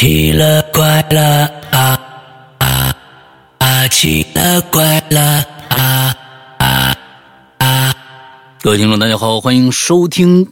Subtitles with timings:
[0.00, 2.00] 奇了怪了啊
[2.56, 2.96] 啊
[3.58, 3.86] 啊！
[3.88, 6.16] 奇了怪了啊
[6.56, 6.96] 啊
[7.58, 7.94] 啊！
[8.62, 10.46] 各位听众，大家好，欢迎收听《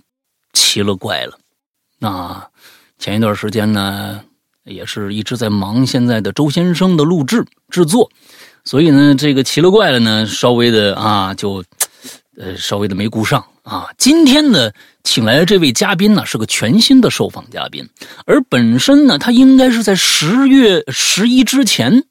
[0.53, 1.33] 奇了怪了》。
[1.99, 2.47] 那
[2.99, 4.21] 前一段时间呢，
[4.65, 8.11] 也是一直在忙现在的周先生的录制制作，
[8.67, 11.65] 所以呢，这个《奇了怪了》呢，稍微的啊，就
[12.39, 13.89] 呃，稍微的没顾上啊。
[13.99, 14.71] 今天呢，
[15.03, 17.89] 请来的这位嘉宾呢，是个全新的受访嘉宾，
[18.27, 22.05] 而本身呢，他应该是在十月十一之前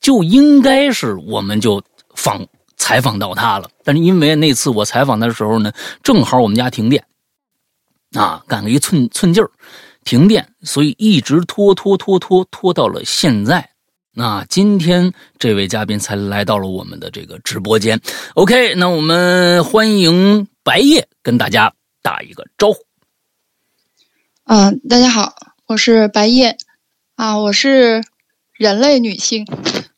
[0.00, 1.82] 就应该是我们就
[2.14, 2.46] 访
[2.76, 5.72] 采访到他了，但是因为那次我采访他的时候呢，
[6.02, 7.04] 正好我们家停电。
[8.12, 9.48] 啊，赶了一寸寸劲儿，
[10.04, 13.69] 停电，所以一直拖拖拖拖拖到了现在。
[14.12, 18.00] 那今天这位嘉宾才来到了我们的这个直播间。
[18.34, 22.80] OK，那我们欢迎白夜跟大家打一个招呼。
[24.46, 25.32] 嗯，大家好，
[25.68, 26.56] 我是白夜
[27.14, 28.02] 啊，我是
[28.52, 29.46] 人类女性。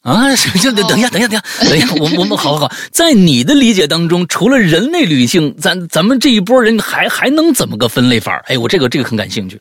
[0.03, 8.43] 啊，就等等一下，等一下，等一下，等一下， 我我们好好，在你的理解当中，除了人类女性，咱咱们这一波人还还能怎么个分类法？
[8.47, 9.59] 哎，我这个这个很感兴趣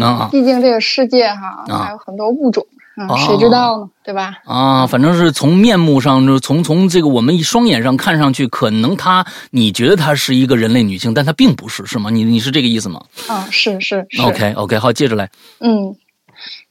[0.00, 0.28] 啊。
[0.30, 2.64] 毕竟这个世界哈还有很多物种
[3.08, 3.90] 啊，谁知道呢？
[4.04, 4.38] 对吧？
[4.44, 12.10] 啊，反正是从面目上，就从从这个我们一双眼上看上去，可能她你觉得她是一个人类女性，但她并不是，是吗？
[12.10, 13.02] 你你是这个意思吗？
[13.28, 14.22] 啊，是是是。
[14.22, 15.30] OK OK，好，接着来。
[15.60, 15.96] 嗯。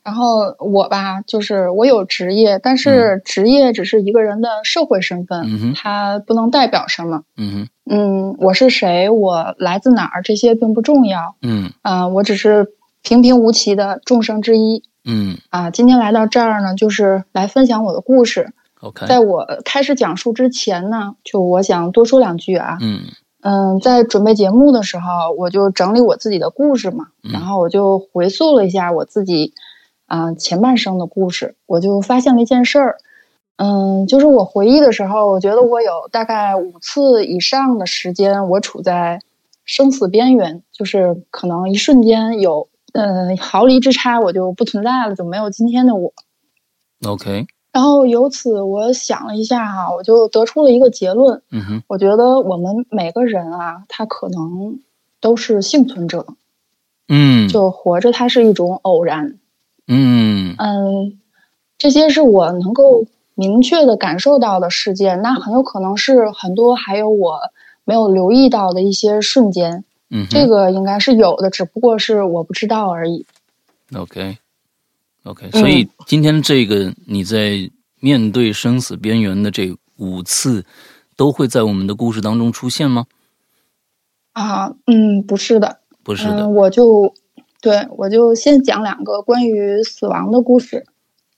[0.01, 7.21] 然后我吧，就是我有职业，但是职业只是一个人的社会身份，它不能代表什么。
[7.37, 11.35] 嗯嗯，我是谁，我来自哪儿，这些并不重要。
[11.43, 12.65] 嗯啊，我只是
[13.03, 14.81] 平平无奇的众生之一。
[15.09, 18.53] 嗯啊，今天来到这儿呢，就是来分享我的故事。
[18.81, 22.77] OK，在我开始讲述之前呢，就我想多说两句啊。
[22.79, 23.01] 嗯
[23.41, 29.53] 嗯，在准备节目的时候，我就整理我自己的故事嘛，然后我就回溯了一下我自己。
[30.11, 32.97] 啊，前半生的故事，我就发现了一件事儿，
[33.57, 39.21] 嗯，就是我回忆的时候，我觉得我有大概五次以上的时间，我处在
[39.65, 46.13] 生死边缘，就是可能一瞬间有，嗯，毫厘之差，我就不存在了，就没有今天的我。
[47.05, 47.47] OK。
[47.71, 54.79] 然后由此我想了一下哈，我就得出了一个结论，嗯哼，我觉得我们每个人啊，他可能
[55.21, 56.25] 都是幸存者，
[57.07, 59.37] 嗯，就活着，它是一种偶然。
[59.87, 61.19] 嗯嗯，
[61.77, 67.39] 这些是我能够明确的感受到的事件，那很有可能是很多还有我
[67.85, 69.85] 没有留意到的一些瞬间。
[70.09, 73.25] 嗯，这个应该是有的，只不过是我不知道而已。
[73.93, 80.65] OK，OK，所以今天这个你在面对生死边缘的这五次，
[81.15, 83.05] 都会在我们的故事当中出现吗？
[84.33, 87.13] 啊，嗯，不是的，不是的，我就。
[87.61, 90.85] 对，我就先讲两个关于死亡的故事。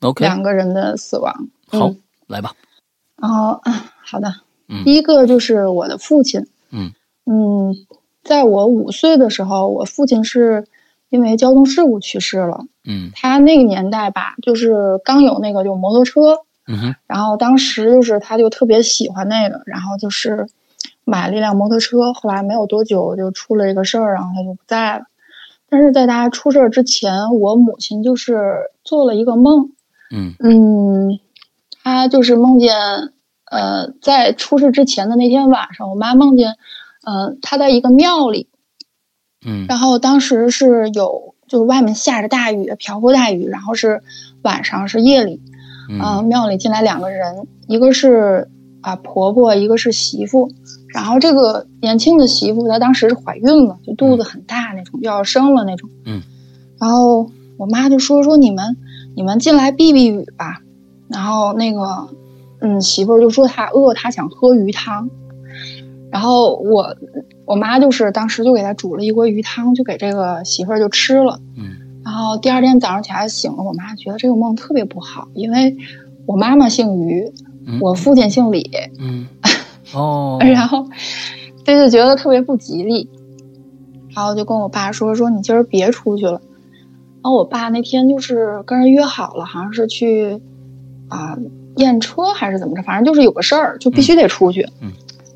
[0.02, 1.50] OK，两个人的死亡。
[1.66, 1.96] 好，
[2.28, 2.54] 来吧。
[3.16, 3.60] 然后，
[4.06, 4.32] 好的。
[4.86, 6.46] 第一个就是我的父亲。
[6.70, 6.92] 嗯
[7.26, 7.76] 嗯，
[8.24, 10.66] 在我五岁的时候，我父亲是
[11.10, 12.66] 因为交通事故去世了。
[12.88, 16.40] 嗯，他那个年代吧，就是刚有那个就摩托车。
[16.68, 16.96] 嗯哼。
[17.08, 20.48] 然后当时就是他就特别喜欢那个，然后就是
[21.04, 22.14] 买了一辆摩托车。
[22.14, 25.06] 后来没有多久就出了一个事儿，然后他就不在了。
[25.70, 29.72] 但是在他出事儿之前，我母亲就是做了一个梦，
[30.14, 31.20] 嗯嗯，
[31.82, 32.76] 她就是梦见，
[33.46, 36.56] 呃，在出事之前的那天晚上，我妈梦见，
[37.04, 38.48] 呃，他在一个庙里，
[39.46, 44.02] 嗯，然后当时是有，就是外面下着大雨，瓢泼大雨，然后是
[44.44, 45.42] 晚上是夜里，
[45.90, 48.50] 嗯，庙里进来两个人，一个是
[48.82, 50.50] 啊婆婆，一个是媳妇。
[50.94, 55.90] 然后这个年轻的媳妇，她当时是怀孕了，就肚子很大那种，就要生了那种。
[56.06, 56.22] 嗯。
[56.78, 58.76] 然后我妈就说：“说你们，
[59.16, 60.60] 你们进来避避雨吧。”
[61.08, 62.10] 然后那个，
[62.60, 65.10] 嗯，媳妇就说她饿，她想喝鱼汤。
[66.12, 66.96] 然后我，
[67.46, 71.40] 我妈就是当时就给她煮了一锅鱼汤，就给这个媳妇儿就吃了。
[71.56, 71.78] 嗯。
[72.04, 75.78] 然后第二天早上起来醒了，我妈觉得这个梦特别不好，因为
[76.26, 77.32] 我妈妈姓于，
[77.80, 78.70] 我父亲姓李。
[79.00, 79.28] 嗯。
[79.94, 80.88] 哦，然后
[81.66, 83.10] 这就觉得特别不吉利，
[84.16, 86.42] 然后就跟我爸说说你今儿别出去了。
[87.24, 90.42] 然后我爸那天就是跟人约好了，好像是去
[91.10, 91.38] 啊
[91.76, 94.66] 验车还是怎么着，反正就是有个事儿，就必须得出去。
[94.82, 94.92] 嗯，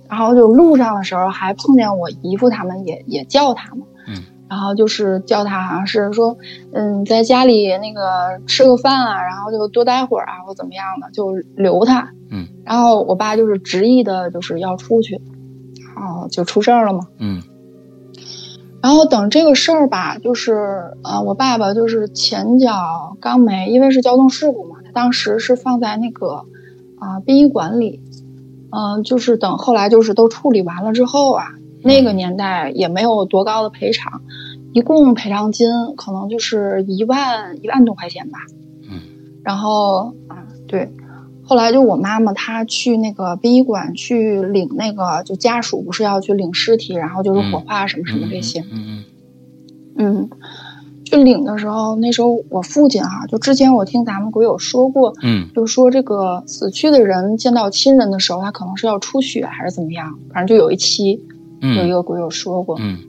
[0.09, 3.85] 然后就路上的时候还碰见我姨父他们，也也叫他嘛。
[4.07, 6.37] 嗯，然后就是叫他，好像是说
[6.73, 12.11] 嗯在家里那个吃个饭啊，然后就多待会儿啊，或怎么样的，就留他。
[12.29, 15.21] 嗯，然后我爸就是执意的，就是要出去，
[15.95, 17.07] 然后就出事儿了嘛。
[17.19, 17.41] 嗯，
[18.81, 26.45] 然后等这个事儿吧，就是呃，我爸爸就是前脚刚没，因为是交通事故嘛，他当时是放在那个
[26.99, 28.01] 啊殡仪馆里，
[28.75, 31.45] 嗯、就是等后来就是都处理完了之后啊，
[31.81, 34.21] 那个年代也没有多高的赔偿，
[34.73, 38.39] 一共赔偿金可能就是一万一万多块钱吧。
[38.89, 38.99] 嗯
[39.43, 40.91] 然后啊，对，
[41.43, 48.63] 后来就我妈妈她去那个殡仪馆去领那个，就家属不是要去领尸体，然后就是火化什么什么这些。
[48.71, 49.03] 嗯
[49.97, 50.29] 嗯，
[51.15, 61.23] 去领的时候，那时候我父亲哈、就之前我听咱们鬼友说过，嗯就说这个死去的人见到亲人的时候，他可能是要出血还是怎么样，反正就有一期
[61.61, 62.77] 嗯有一个鬼友说过。
[62.79, 62.99] 嗯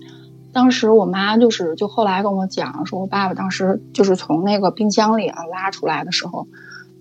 [0.53, 6.47] 当时我妈就是，就后来跟我讲，说我爸爸当时就是从那个冰箱里啊拉出来的时候，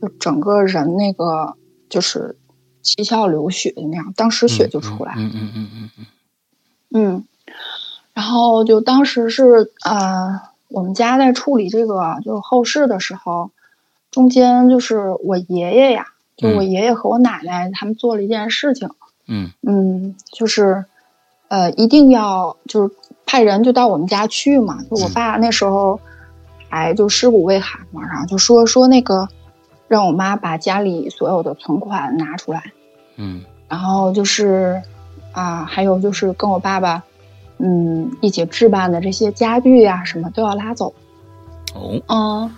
[0.02, 1.56] 就整个人那个
[1.88, 2.36] 就是
[2.82, 5.22] 七窍流血的那样，当时血就出来了。
[5.22, 6.06] 嗯嗯嗯嗯嗯
[6.94, 7.26] 嗯，
[8.14, 13.52] 然后就当时是呃，我们家在处理这个就是后事的时候，
[14.12, 16.70] 中间就是我爷爷呀，就我嗯。
[16.70, 18.90] 爷爷和我奶奶他们做了一件事情，
[19.28, 19.52] 嗯。
[19.62, 20.86] 嗯，就是
[21.48, 22.94] 呃，一定要就是
[23.26, 24.82] 派人就到我们家去嘛。
[24.90, 25.14] 就我嗯。
[25.14, 26.00] 爸那时候
[26.70, 29.28] 还就尸骨未寒嘛，然后就说说那个
[29.88, 32.64] 让我妈把家里所有的存款拿出来，
[33.18, 33.44] 嗯。
[33.68, 34.82] 然后就是
[35.32, 37.04] 啊，还有就是跟我爸爸
[37.58, 40.94] 嗯一起置办的这些家具呀、什么都要拉走。
[41.74, 42.02] 哦。
[42.08, 42.52] 嗯，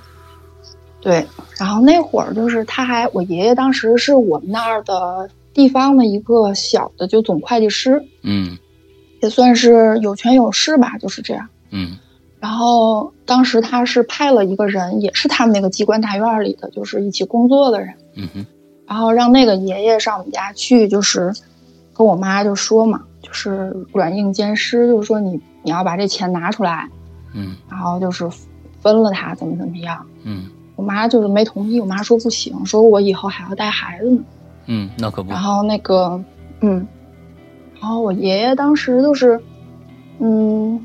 [1.01, 1.25] 对，
[1.57, 8.57] 然后那会儿就是他还，我爷爷当时是我们那儿的地方的一个小的就总会计师，嗯。
[9.19, 11.47] 也算是有权有势吧，就是这样。
[11.71, 11.97] 嗯。
[12.39, 18.45] 然后当时他是派了一个人，也是他们那个机关大院里的，就是一起工作的人，嗯哼。
[18.85, 21.33] 然后让那个爷爷上我们家去，就是
[21.95, 26.89] 跟我妈就说嘛，就是软硬兼施，就是说你你要把这钱拿出来，
[27.33, 28.29] 嗯然后就是
[28.79, 30.05] 分了他，怎么怎么样。
[30.23, 34.23] 嗯我妈就是没同意，我妈说不行，说我以后还要带孩子呢。
[34.67, 35.41] 嗯，那可不然。
[35.41, 36.23] 后那个，
[36.61, 36.85] 嗯，
[37.79, 39.39] 然后我爷爷当时就是，
[40.19, 40.79] 嗯，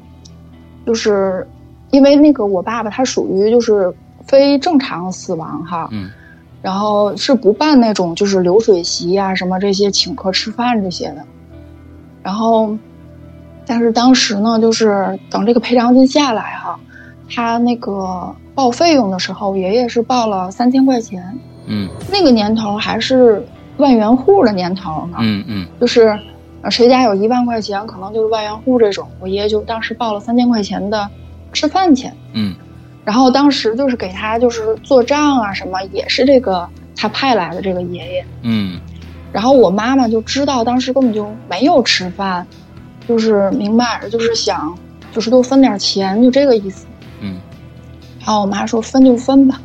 [0.86, 1.46] 就是
[1.90, 3.92] 因为那个我爸爸他属于就是
[4.26, 6.10] 非正常死亡哈，嗯
[6.62, 11.26] 然后是不办那种就是流水席啊什么这些请客吃饭这些的，
[12.22, 12.76] 然后，
[13.66, 16.78] 但是当时呢，就是等这个赔偿金下来哈，
[17.28, 23.44] 他那个报费用的时候，爷爷是报了三千块钱，嗯那个年头还是
[23.78, 26.18] 万元户的年头呢，嗯嗯就是
[26.62, 31.08] 呃谁家有一万块钱，可能就是万元户这种，我爷爷就当时报了三千块钱的
[31.52, 32.14] 吃饭钱。
[32.32, 32.54] 嗯
[33.04, 38.24] 然后当时就是给他就是做账啊什么，也是这个他派来的这个爷爷。
[38.42, 38.78] 嗯
[39.32, 42.46] 然后我妈妈就知道当时根本就没有吃饭，
[43.08, 44.76] 就是明摆着就是想
[45.10, 46.86] 就是多分点钱，就这个意思。
[47.20, 47.40] 嗯
[48.18, 49.60] 然后我妈说分就分吧。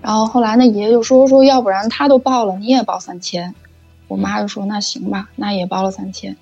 [0.00, 3.54] 然后后来那爷爷就说说，要不然他都报了，你也报三千。
[4.08, 6.36] 我妈就说那行吧，那也报了三千。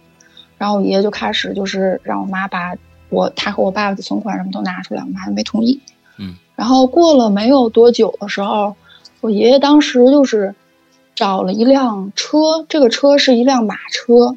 [0.59, 2.75] 然后我爷爷就开始就是让我妈把
[3.09, 5.81] 我他和我爸爸的存款什么都拿出来，我妈就没同意。
[6.19, 8.77] 嗯然后过了没有多久的时候，
[9.23, 10.55] 我爷爷当时就是
[11.15, 14.37] 找了一辆车，这个车是一辆马车，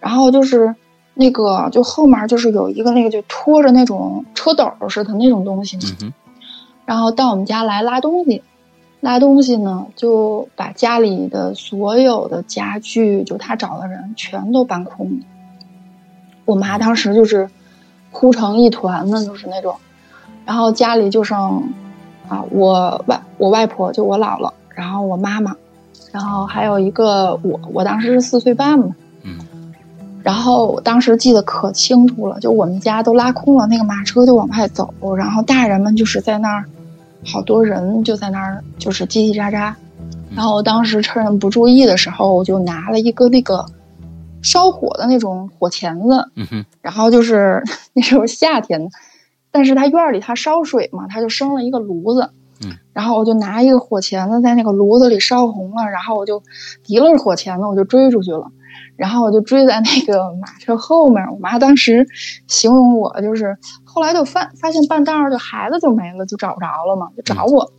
[0.00, 0.74] 然后就是
[1.14, 6.12] 那个就后面就是有一个那个就拖着那种车斗似的那种东西嘛，嗯
[6.86, 8.42] 然后到我们家来拉东西，
[9.00, 15.16] 拉东西呢就把家里的所有的家具，就他找的人全都搬空了。
[16.44, 17.48] 我妈当时就是
[18.10, 19.76] 哭成一团的，就是那种，
[20.44, 21.72] 然后家里就剩
[22.28, 25.56] 啊我外我外婆就我姥姥，然后我妈妈，
[26.14, 28.94] 然后还有一个我，我当时是四岁半嘛，
[29.24, 29.36] 嗯
[30.22, 36.64] 然后我当时记得可清楚了，就我们家都拉空了，那个马车就往外走，然后大人们就是在那儿，
[37.26, 39.74] 好多人就在那儿就是叽叽喳喳。
[40.36, 43.66] 然后当时趁人不注意的时候，我就拿了一个那个
[44.40, 46.28] 烧火的那种火钳子，
[46.80, 47.60] 然后就是
[47.92, 48.88] 那时候夏天，
[49.50, 52.30] 但是他院里他烧水嘛，他就生了一个炉子，
[52.64, 56.42] 嗯，然后我就拿一个火钳子在那个炉子里烧红了，然后我就
[56.82, 58.46] 提了火钳子，我就追出去了，
[58.96, 61.24] 然后我就追在那个马车后面。
[61.32, 62.06] 我妈当时
[62.46, 67.72] 形容我就是，后来就发发现半道儿就孩子就没了，就找不着了嘛，就找我，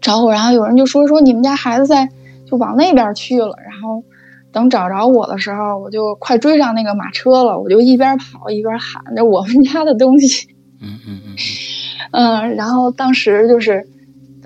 [0.00, 2.08] 找我，然后有人就说说你们家孩子在
[2.46, 4.02] 就往那边去了，然后。
[4.54, 10.46] 等找着我的时候，我就快追上那个马车了，我就一边跑一边喊着我们家的东西，
[10.78, 11.36] 嗯嗯嗯嗯，
[12.12, 13.86] 然后当时就是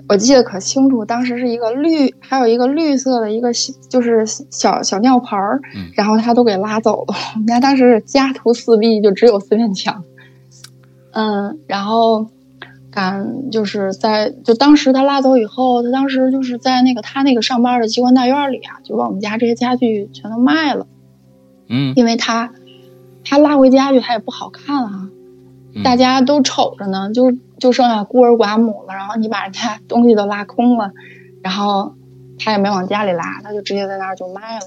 [0.09, 7.13] 我记得可清楚，当时是一个绿，还有一个绿色的一个小就是小小尿盆儿，嗯然后他都给拉走了。
[7.33, 10.03] 我们家当时是家徒四壁，就只有四面墙，
[11.11, 12.27] 嗯，然后
[12.89, 20.87] 赶就是在就当时他拉走以后，他当时就是在那个他那个上班的机关大院里啊，就把我们家这些家具全都卖了。
[21.67, 22.53] 嗯因为他
[23.25, 25.09] 他拉回家去，他也不好看啊，
[25.75, 28.93] 嗯大家都瞅着呢，就就剩下孤儿寡母了。
[28.93, 30.91] 然后你把人家东西都拉空了，
[31.41, 31.95] 然后
[32.39, 34.65] 他也没往家里拉，他就直接在那儿就卖了。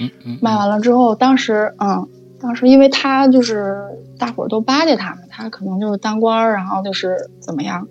[0.00, 2.06] 嗯嗯，卖完了之后，当时嗯，
[2.40, 3.76] 当时因为他就是
[4.18, 7.88] 大伙儿都巴结他嘛，他可能就是当官儿，然后就是怎么样，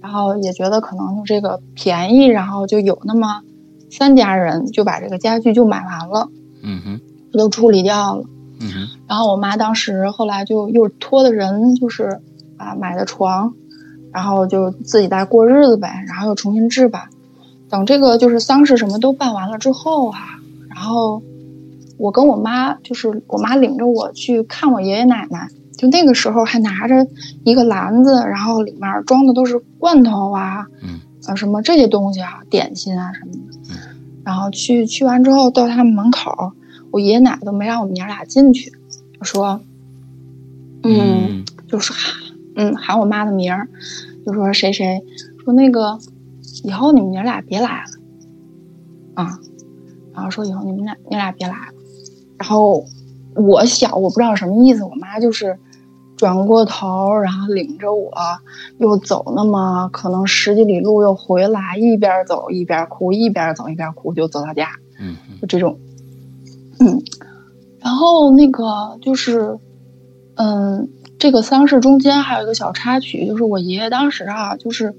[0.00, 3.42] 然后也觉得可能就这个便宜，然后就有那么
[3.90, 6.28] 三家人就把这个家具就买完了，
[6.62, 7.00] 嗯哼
[7.32, 8.24] 就都处理掉了。
[8.60, 12.20] 嗯哼然后我妈当时后来就又托的人，就是
[12.58, 13.54] 啊买的床，
[14.12, 17.08] 然后就自己再过日子呗，然后又重新置办。
[17.68, 20.18] 等这个就是丧事什么都办完了之后啊，
[20.68, 21.22] 然后
[21.98, 27.06] 我跟我妈就是我妈领着我去看我爷爷奶奶，就那个时候还拿着
[27.44, 33.78] 一个篮子，然后里面装的都是罐头啊，嗯啊什么这些东西啊，点心啊什么的。
[34.24, 36.52] 然后去去完之后到他们门口，
[36.90, 38.70] 我爷爷奶奶都没让我们娘俩进去，
[39.18, 39.60] 就说，
[40.82, 42.29] 嗯，就说喊，
[42.60, 43.66] 嗯喊我妈的名儿，
[44.26, 45.02] 就说谁谁，
[45.42, 45.98] 说那个
[46.62, 49.38] 以后你们娘俩别来了，啊，
[50.12, 51.72] 然后说以后你们俩你俩别来了，
[52.38, 52.84] 然后
[53.34, 55.58] 我小我不知道什么意思，我妈就是
[56.16, 58.12] 转过头，然后领着我
[58.76, 64.68] 又走那么可能十几里路又回来，一边走一边哭，一边走一边哭，就走到家，
[65.00, 65.78] 嗯就这种，
[66.78, 67.02] 嗯，
[67.78, 69.58] 然后那个就是，
[70.34, 70.90] 嗯，
[71.20, 74.94] 这个丧事中间还有一个小插曲，就是我爷爷当时啊，就是，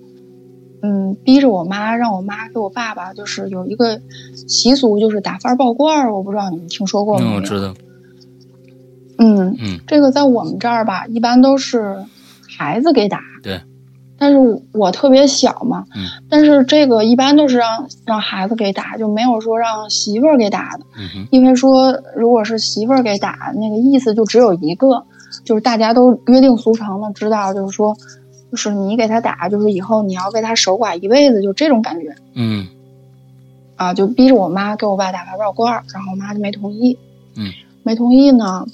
[0.83, 3.99] 嗯，逼着我妈让我妈给我爸爸，就是有一个
[4.47, 7.31] 习俗，就是打翻爆罐儿，我不知道你们听说过没有？
[7.31, 7.73] 嗯我知道，
[9.17, 11.97] 嗯，嗯这个在我们这儿吧，一般都是
[12.47, 13.19] 孩子给打。
[13.41, 13.59] 对。
[14.19, 14.37] 但是
[14.71, 25.03] 我特别小嘛，嗯但是这个一般都是让让孩子给打，就没有说让媳妇儿给打的，嗯哼因为说如果是媳妇儿给打，那个意思就只有一个，
[25.43, 27.95] 就是大家都约定俗成的知道，就是说，
[28.51, 32.67] 就是你给他打，就是以后你要为他守寡一辈子，就这种感觉嗯
[33.75, 36.97] 啊，就逼着我妈给我爸打发爆罐儿，然后我妈就没同意，
[37.35, 37.51] 嗯，
[37.83, 38.65] 没同意呢。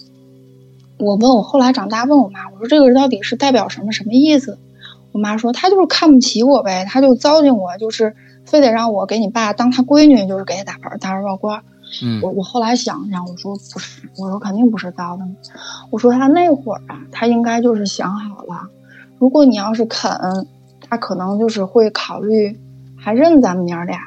[1.00, 4.58] 我问我后来长大问我妈，我说这个到底是代表什么什么意思？
[5.12, 11.64] 我妈说她就是看不起我呗，她就糟践我，就是非得让我给你爸当她闺女，就是给他打牌打发爆罐儿。
[12.04, 15.24] 嗯我我后来想想，我说不是，我说肯定不是糟的，
[15.90, 18.70] 我说他那会儿啊，他应该就是想好了，
[19.20, 20.12] 如果你要是肯，
[20.90, 22.60] 他可能就是会考虑
[22.98, 24.00] 还认咱们娘俩。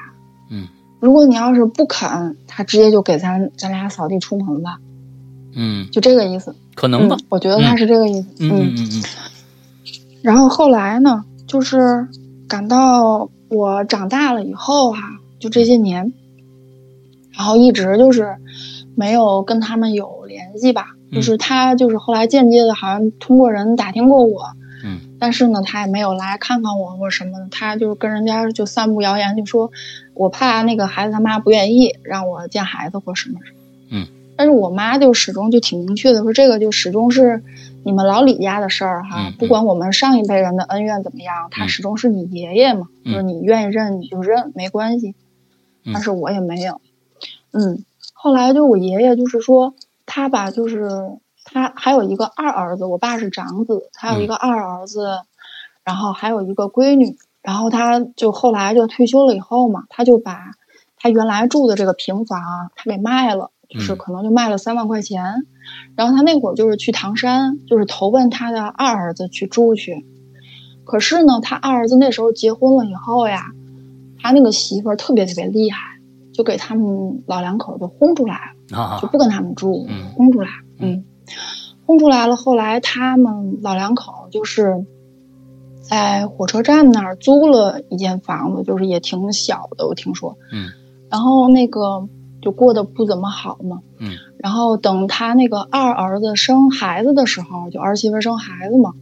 [0.51, 0.69] 嗯，
[1.01, 4.79] 如果你要是不肯，他直接就给咱咱俩扫地出门了，
[5.55, 6.55] 嗯，就这个意思。
[6.75, 8.29] 可能吧嗯，，我觉得他是这个意思。
[8.41, 9.03] 嗯嗯嗯嗯
[10.23, 12.07] 然后后来呢，就是
[12.47, 14.99] 感到我长大了以后哈、
[15.39, 16.13] 就这些年，
[17.41, 18.37] 然后一直就是
[18.95, 20.89] 没有跟他们有联系吧。
[21.11, 24.43] 嗯就是他就是后来间接的，好像通过人打听过我，
[24.85, 27.49] 嗯但是呢，他也没有来看看我或什么的。
[27.51, 29.73] 他就是跟人家就散布谣言，就说
[30.13, 33.59] 我怕那个孩子他妈不愿意让我见孩子或什么什么。
[33.91, 34.07] 嗯，
[34.37, 37.43] 但是我妈就始终就挺明确的说，这个就始终是
[37.83, 45.15] 你们老李家的事儿哈，嗯不管我们上一辈人的恩怨怎么样，他嗯始终是你爷爷嘛，嗯就是你愿意认你就认，没关系。
[45.85, 46.81] 嗯但是我也没有，
[47.53, 49.75] 嗯，后来就我爷爷就是说
[50.07, 50.89] 他吧，就是
[51.45, 55.21] 他还有一个二儿子，我爸是长子，他有一个二儿子，
[55.85, 60.53] 然后还有一个闺女，然后他就后来就退休了以后嘛，他就把
[60.97, 65.47] 他原来住的这个平房啊他给卖了，就是嗯可能就卖了三万块钱，
[65.97, 70.05] 然后他那会儿就是去唐山，就是投奔他的二儿子去住去，
[70.85, 73.47] 可是呢，他二儿子那时候结婚了以后呀，
[74.23, 75.90] 他那个媳妇儿特别特别厉害，
[76.41, 78.35] 就给他们老两口就轰出来
[78.71, 78.79] 了。
[78.79, 80.07] 啊就不跟他们住，嗯。
[80.15, 81.05] 轰出来，嗯，
[81.85, 82.35] 轰出来了。
[82.35, 84.87] 后来他们老两口就是
[85.83, 90.71] 在火车站那儿租了一间房子，就是也挺小的，我听说，嗯，
[91.11, 92.09] 然后那个
[92.41, 98.95] 就过得不怎么好嘛，嗯，然后等他那个二儿子生孩子的时候，就儿媳妇生孩子嘛，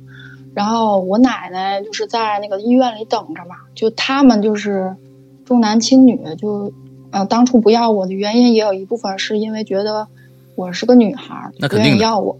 [0.54, 4.96] 然后我奶奶就是在那个医院里等着嘛，就他们就是
[5.44, 6.72] 重男轻女，就
[7.10, 10.08] 呃当初不要我的原因也有一部分是因为觉得
[10.54, 12.38] 我是个女孩儿，不那肯定的愿意要我。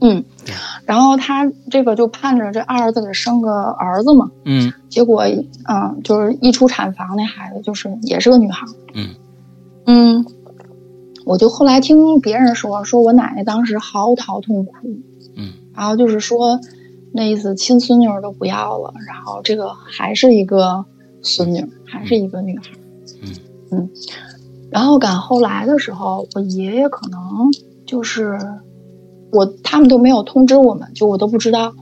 [0.00, 0.24] 嗯，
[0.86, 5.24] 然后他这个就盼着这二儿子给生个儿子嘛，嗯结果
[5.68, 8.70] 嗯，就是一出产房那孩子就是也是个女孩儿。
[8.94, 9.08] 嗯
[9.86, 10.26] 嗯，
[11.24, 14.72] 我就后来听别人说，说我奶奶当时嚎啕痛哭，
[15.34, 16.60] 嗯然后就是说，
[17.12, 20.84] 那意思亲孙女儿都不要了，然后这个还是一个
[21.22, 22.70] 孙女，还是一个女孩。
[23.70, 23.90] 嗯嗯，
[24.70, 27.20] 然后赶后来的时候，我爷爷可能
[27.86, 28.38] 就是
[29.32, 31.74] 我他们都没有通知我们，就我都不知道，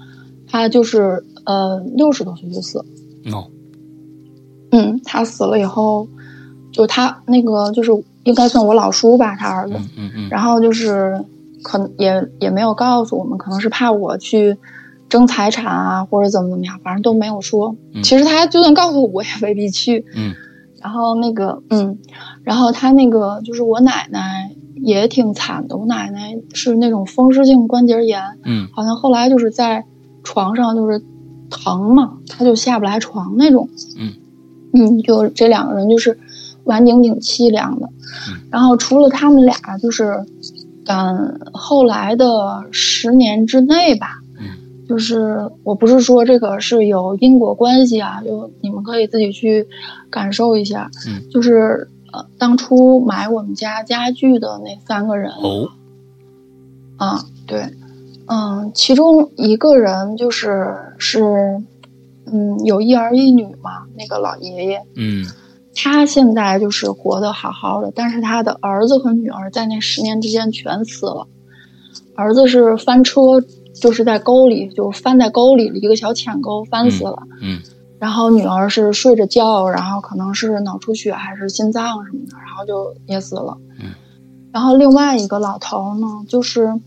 [0.47, 2.85] 他就是呃六十多岁就死了。
[3.33, 3.49] 哦，
[4.71, 6.09] 嗯，他死了以后，
[6.73, 7.90] 就他那个就是
[8.25, 9.75] 应该算我老叔吧，他儿子。
[9.76, 11.25] 嗯嗯嗯，然后就是
[11.62, 14.57] 可能也也没有告诉我们，可能是怕我去
[15.09, 17.75] 争财产啊，或者怎么怎么样，反正都没有说。
[17.95, 20.05] 嗯其实他就算告诉我，我也未必去。
[20.14, 20.35] 嗯
[20.87, 21.99] 然后那个，嗯，
[22.45, 29.85] 然后他那个就是我奶奶也挺惨的，我奶奶是那种风湿性关节炎，嗯好像后来就是在
[30.23, 31.02] 床上就是
[31.50, 33.69] 疼嘛，她就下不来床那种。
[33.99, 34.12] 嗯
[34.75, 36.16] 嗯，就这两个人就是
[36.62, 37.88] 晚景挺凄凉的。
[38.28, 40.25] 嗯然后除了他们俩，就是
[40.85, 44.25] 嗯后来的十年之内吧，嗯
[44.88, 49.66] 就是我不是说这个是有因果关系啊，就你们可以自己去
[50.11, 50.90] 感受一下。
[51.09, 55.31] 嗯，就是呃当初买我们家家具的那三个人。
[55.33, 55.69] 哦，
[56.97, 57.69] 啊，对，
[58.26, 61.62] 嗯，其中一个人就是是，
[62.26, 65.26] 嗯，有一儿一女嘛，那个老爷爷，嗯
[65.78, 71.26] 他现在就是活得好好的，但是他的儿子和女儿在那十年之间全死了。
[72.14, 73.45] 儿子是翻车，
[73.80, 77.23] 就是在沟里，就翻在沟里了一个小浅沟，翻死了。
[77.40, 77.61] 嗯
[77.99, 83.56] 然后女儿是睡着觉，然后可能是脑出血还是心脏什么的，然后就也死了。
[83.80, 83.87] 嗯。
[84.52, 86.78] 然后另外一个老头呢，就是，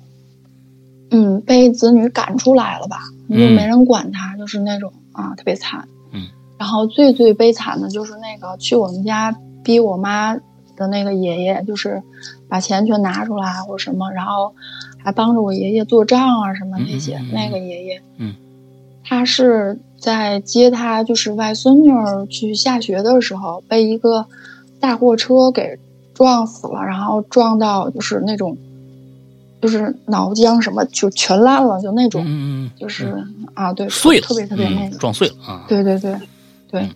[1.09, 5.87] 嗯，被子女赶出来了吧，就嗯没人管他，就是那种啊，特别惨。
[6.13, 6.27] 嗯。
[6.59, 10.37] 然后最最悲惨的就是那个去我们家逼我妈
[10.79, 12.01] 的那个爷爷，就是
[12.47, 14.51] 把钱全拿出来或者什么，然后
[14.97, 17.17] 还帮着我爷爷做账啊什么那些。
[17.17, 18.33] 嗯嗯嗯嗯那个爷爷，嗯，
[19.03, 24.25] 他是在接他就是外孙女儿去下学的时候，被一个
[24.79, 25.77] 大货车给
[26.15, 28.57] 撞死了，然后撞到就是那种，
[29.61, 35.65] 就是脑浆什么就全烂了，就那种，嗯嗯，就是啊，对，碎了，特别特别那嗯个，撞碎了啊。
[35.67, 36.15] 对对对
[36.71, 36.89] 对嗯，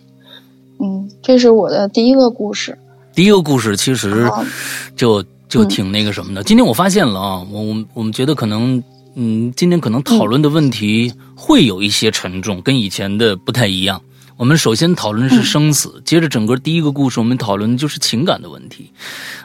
[1.04, 2.78] 嗯，这是我的第一个故事。
[3.14, 4.44] 第一个故事其实好
[4.96, 6.42] 就就嗯挺那个什么的。
[6.42, 8.82] 今天我发现了啊，我我们我们觉得可能，
[9.14, 14.00] 嗯，今天可能讨论的问题会有一些沉重，跟以前的不太一样。
[14.36, 18.90] 我们首先讨论的是生死，接着整个第一个故事我们讨论的就是情感的问题。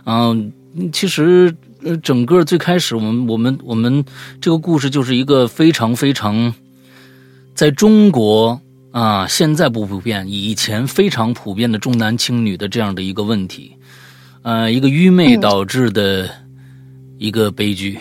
[0.05, 0.51] 嗯、
[0.91, 4.03] 其实呃，整个最开始我们我们我们
[4.41, 6.51] 这个故事就是一个非常非常
[7.53, 8.59] 在中国
[8.91, 13.71] 啊，现在不普遍，以前非常普遍的重男轻女的这样的一个问题，
[14.41, 16.29] 呃，一个愚昧导致的
[17.17, 17.99] 一个悲剧。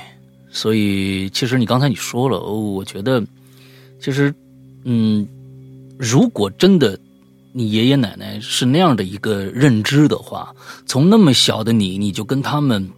[0.51, 3.23] 所以，其实你刚才你说了，哦，我觉得
[4.01, 4.35] 其实，
[4.85, 5.29] 嗯，
[5.99, 6.99] 如果真的
[7.53, 10.55] 你爷爷奶奶是那样的一个认知的话，
[10.87, 12.89] 从那么小的你，你就跟他们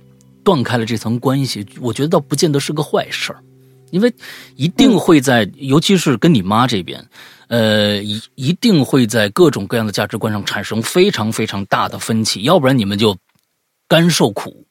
[0.44, 3.42] 断开了这层关系，我觉得倒不见得是个坏事儿。
[3.90, 4.12] 因为
[4.56, 7.04] 一定会在，尤其是跟你妈这边，
[7.48, 13.16] 呃，一一定会在各种各样的价值观上产生非常非常大的分歧，要不然你们就
[13.88, 14.64] 干受苦。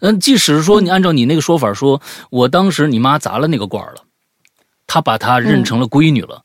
[0.00, 2.00] 嗯，即使是说你按照你那个说法说，
[2.30, 4.02] 我当时你妈砸了那个罐儿了，
[4.86, 6.44] 她把她认成了闺女了，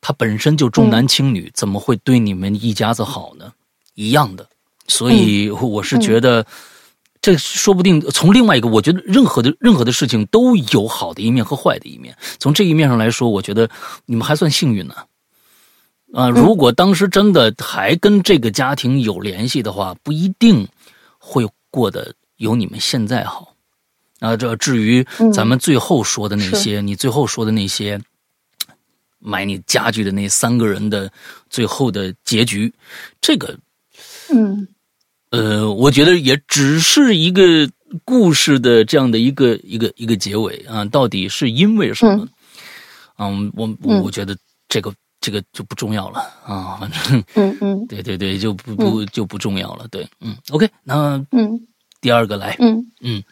[0.00, 3.52] 她本身就重男轻女，怎么会对你们一家子好呢？
[3.94, 4.46] 一样的，
[4.86, 6.46] 所以我是觉得。
[7.20, 12.16] 这说不定从另外一个，我觉得任何的任何的事情都有好的一面和坏的一面。
[12.38, 13.68] 从这一面上来说，我觉得
[14.06, 14.94] 你们还算幸运呢。
[16.12, 20.66] 啊、如果当时真的还跟这个家庭有联系的话，不一定
[21.18, 23.54] 会过得有你们现在好。
[24.18, 28.00] 啊，这至于咱们最后说的那些，你最后说的那些
[29.18, 31.12] 买你家具的那三个人的
[31.48, 32.74] 最后的结局，
[33.20, 33.56] 这个，
[34.30, 34.66] 嗯
[35.30, 37.68] 呃，我觉得也只是一个
[38.04, 42.28] 故事的这样的一个一个一个结尾啊，到底是因为什么？
[43.18, 44.36] 嗯，我我我觉得
[44.68, 49.86] 这个这个就不重要了啊，反正嗯嗯对对对，就不不就不重要了。
[49.88, 51.60] 对，嗯，OK，那嗯
[52.00, 53.22] 第二个来，嗯嗯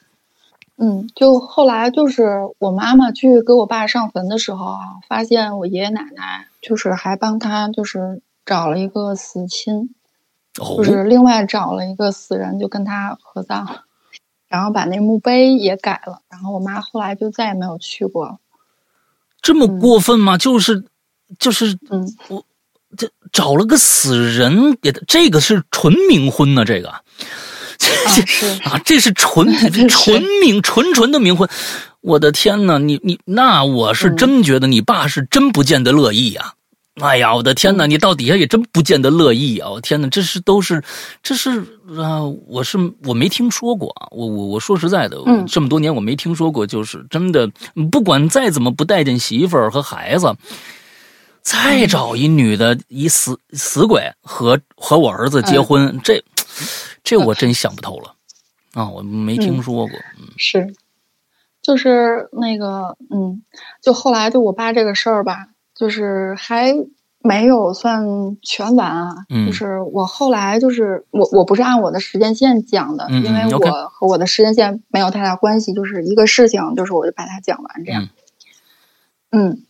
[0.77, 2.23] 嗯，就后来就是
[2.59, 9.89] 我妈妈去给我爸上坟的时候啊，发现我爷爷奶奶就是还帮他就是找了一个死亲，哦
[10.59, 13.67] 就是另外找了一个死人，就跟他合葬，
[14.49, 18.39] 然后把那墓碑也改了，然后我妈后来就再也没有去过了。
[19.41, 20.37] 这么过分吗？
[20.37, 20.85] 就是
[21.39, 22.45] 就是嗯我
[22.97, 26.91] 这找了个死人给他，这个是纯冥婚呢、这个。
[27.79, 29.47] 啊是啊，这是纯
[29.89, 31.49] 纯冥纯纯的冥婚，
[32.01, 36.55] 我的天哪，你你那我是真觉得你爸是真不见得乐意呀！
[37.01, 39.71] 哎呀，我的天哪，你到底下也真不见得乐意啊！
[39.71, 40.83] 我天哪，这是都是，
[41.23, 41.61] 这是
[41.99, 44.09] 啊，我是我没听说过啊！
[44.11, 47.49] 我我我说实在的，这么多年我没听说过，就是真的，
[47.91, 50.35] 不管再怎么不待见媳妇儿和孩子，
[51.43, 56.23] 再找一女的，一死死鬼和和我儿子结婚，这
[57.05, 58.15] 这我真想不透了
[58.75, 58.89] 啊！
[58.89, 60.75] 我没听说过，嗯，是。
[61.61, 63.43] 就是那个，嗯，
[63.83, 65.49] 就后来就我爸这个事儿吧，
[65.79, 66.75] 就是还
[67.21, 69.15] 没有算全完啊。
[69.29, 78.09] 嗯，就是我后来就是我我不是按我的时间线讲的，因为我和我的时间线没有太大关系，就是一个事情，就是我就把它讲完这样。
[79.31, 79.63] 嗯，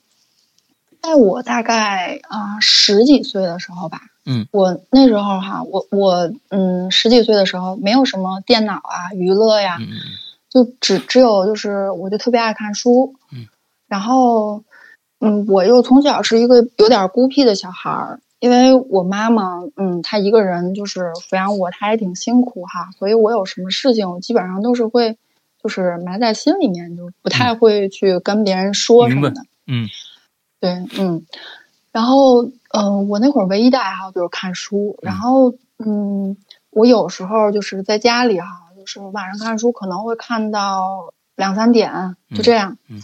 [1.02, 9.78] 在我大概啊十几岁的时候吧，嗯，我那时候哈，我我嗯十几岁的时候没有什么电脑啊娱乐呀。
[10.50, 13.46] 就只只有就是，我就特别爱看书，嗯，
[13.86, 14.64] 然后，
[15.20, 25.16] 嗯，我又从小是一个有点孤僻的小孩儿，因为我妈妈，嗯，她一个人就是抚养我，她也挺辛苦哈，所以我有什么事情，基本上都是会
[25.62, 29.88] 就是埋在心里面，就不太会去跟别人说什么的，嗯，
[30.60, 31.24] 对，嗯，
[31.92, 36.36] 然后，嗯，我那会儿唯一的爱好就是看书，然后，嗯，
[36.70, 38.46] 我有时候就是在家里哈。
[38.78, 42.78] 就是晚上看书可能会看到两三点，就这样。
[42.88, 43.02] 嗯，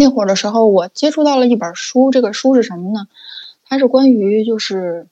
[0.00, 3.08] 那会儿的时候，我接触到了一本书，这个书是什么呢？
[3.64, 5.08] 它是关于就是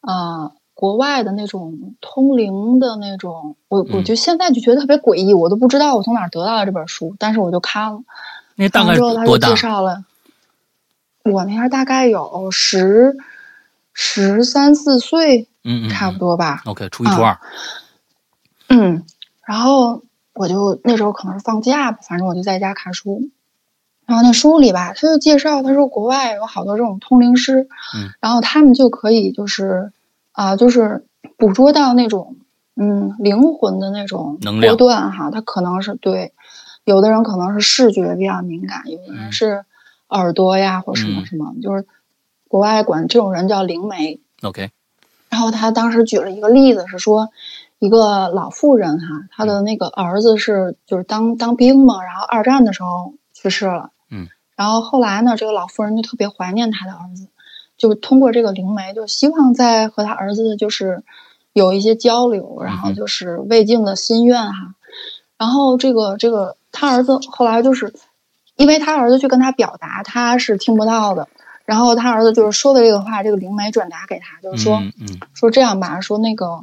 [0.00, 3.54] 呃国外的那种通灵的那种。
[3.68, 8.02] 我我就现在就觉得特别诡异，我都不知道我从哪儿得到的这本书，但是我就看了。
[8.56, 10.04] 那大概之后他就介绍了，
[11.22, 13.16] 我那儿大概有十
[13.92, 16.62] 十三四岁，嗯，差不多吧。
[16.64, 17.38] OK，初一初二。
[18.68, 19.04] 嗯。
[19.46, 20.02] 然后
[20.34, 23.30] 我就那时候可能是放假吧，反正我就在家看书。
[24.08, 29.92] 然后那书里吧，他就介绍，他说国外有好多这种通灵师，嗯，然后他们就可以就是
[30.32, 31.04] 啊，就是
[31.36, 32.36] 捕捉到那种
[32.74, 35.30] 嗯灵魂的那种波段哈。
[35.30, 36.32] 他可能是对，
[36.84, 39.66] 有的人可能是视觉比较敏感，有的人是
[40.08, 41.84] 耳朵呀或什么什么，就是
[42.48, 44.20] 国外管这种人叫灵媒。
[44.40, 44.70] OK。
[45.28, 47.28] 然后他当时举了一个例子是说。
[47.80, 53.97] 一个老妇人哈，她的那个儿子是就是当当兵嘛，然后二战的时候去世了，嗯，
[54.58, 57.28] 然后后来呢，这个老妇人就特别怀念她的儿子，
[57.76, 61.04] 就通过这个灵媒，就希望在和他儿子就是
[61.52, 64.74] 有一些交流，然后就是未尽的心愿哈。
[65.36, 67.94] 然后这个这个他儿子后来就是，
[68.56, 71.28] 因为他儿子去跟他表达，他是听不到的，
[71.64, 74.82] 然后他儿子就是说的这个话，这个灵媒转达给他，就是说，
[75.34, 76.60] 说这样吧，说那个。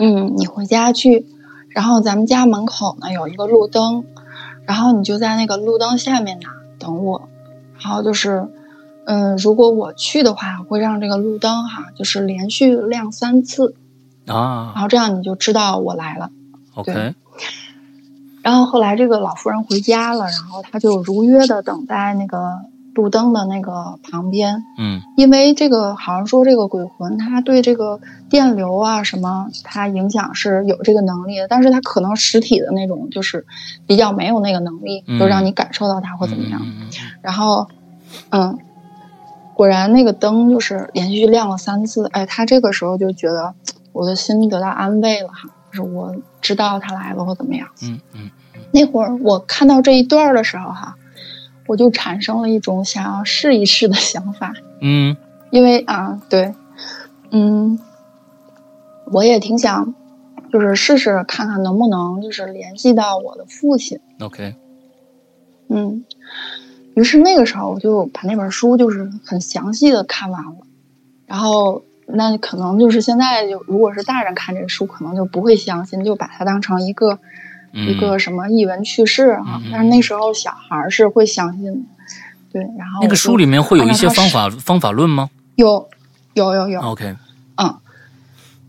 [0.00, 1.26] 嗯，你回家去，
[1.70, 4.04] 然后咱们家门口呢有一个路灯，
[4.64, 6.48] 然后你就在那个路灯下面呢
[6.88, 7.28] 等我，
[7.78, 8.48] 然后就是，
[9.04, 13.74] 嗯，如果我去的话，会让这个路灯哈，就是连续亮三次，
[14.26, 16.30] 啊，然后这样你就知道我来了。
[16.74, 17.14] OK。
[18.42, 22.60] 然后后来这个老妇人回家了，然后她就如约的等待那个。
[22.98, 33.46] 路灯的那个旁边，嗯，因为这个好像说这个鬼魂，它对这个电流啊什么，它影响是有这个能力的，但是它可能实体的那种就是
[33.86, 36.60] 比较没有那个能力，就让你感受到它或怎么样。
[37.22, 37.68] 然后，
[38.30, 38.58] 嗯，
[39.54, 43.54] 果然那个灯就是连续亮了三次，哎，他这个时候就觉得
[43.92, 47.68] 我的心得到安慰了哈，就是我知道他来了或怎么样。
[47.84, 48.30] 嗯嗯，
[48.72, 50.96] 那会儿我看到这一段的时候哈。
[51.68, 55.16] 我就产生了一种想要试一试的想法，嗯，
[55.50, 56.54] 因为啊，对，
[57.30, 57.78] 嗯，
[59.04, 59.94] 我也挺想，
[60.50, 64.00] 就是试试看看能不能就是联系到我的父亲。
[64.20, 64.54] OK，
[65.68, 66.04] 嗯，
[66.94, 70.56] 于是那个时候我就把那本书就是很详细的看完了，
[71.26, 77.18] 然后那可能就是现在就如果是大人看这个书，可能就不会相信，就把它当成一个。
[77.72, 79.60] 一个什么译文趣事啊？
[79.70, 81.80] 但是那时候小孩是会相信的，
[82.52, 82.62] 对。
[82.78, 85.30] 然后那个书里面会有一些方法方法论吗？
[85.56, 85.88] 有，
[86.34, 86.80] 有，有，有。
[86.80, 87.16] OK，
[87.56, 87.74] 嗯，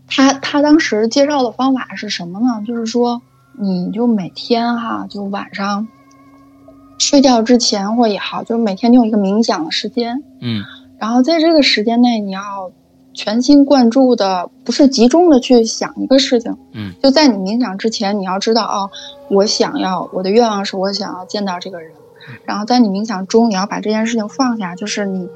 [0.06, 2.62] 他他当时介绍的方法是什么呢？
[2.66, 3.22] 就是说，
[3.58, 5.88] 你就每天哈，就晚上
[6.98, 10.62] 睡觉之前或也好，就是每天你有一个冥想的时间，嗯，
[10.98, 12.72] 然后在这个时间内你要。
[13.12, 18.90] 全心贯注的，不是集中的去想一个事情，嗯，就在你冥想之前，你要知道啊，
[19.28, 21.92] 我想要我的愿望是我想要见到这个人，
[22.44, 25.28] 然后在你冥想中，你要把这件事情放下，就是你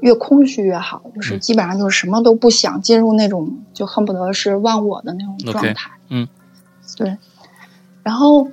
[0.00, 6.28] 越空虚越好，就是基本上就是什么都不想，进入那种就恨不得是忘我的那种状态，嗯，
[6.96, 7.16] 对，
[8.02, 8.48] 然后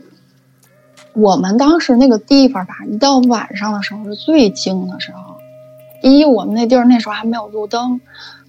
[1.14, 5.36] 我们当时那个地方吧，一到晚上的时候是最静的时候。
[6.02, 8.02] 第一，我们那地儿那时候还没有路灯，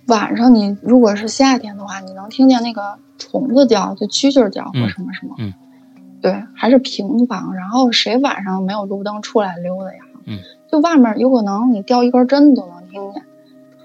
[0.07, 5.35] 晚上你如果是夏天的话，你能听见那个虫子叫，就蛐蛐叫或什么什么。
[5.39, 5.53] 嗯。
[6.21, 10.01] 对，还是平房，然后谁晚上没有路灯出来溜达呀？
[10.27, 10.39] 嗯。
[10.71, 13.23] 就外面有可能你掉一根针都能听见，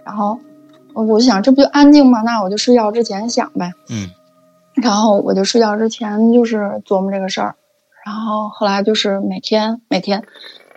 [0.06, 0.40] 然后
[0.94, 2.22] 我就想这不就安静吗？
[2.22, 3.74] 那我就睡觉之前想呗。
[3.90, 4.10] 嗯。
[4.82, 7.56] 然后我就睡觉之前就是琢磨这个事儿，
[8.06, 10.24] 然后后来就是每天每天，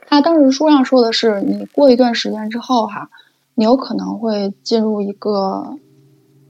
[0.08, 3.10] 他当时书上说的是，你过一段时间之后哈，
[3.60, 5.76] 你有可能会进入一个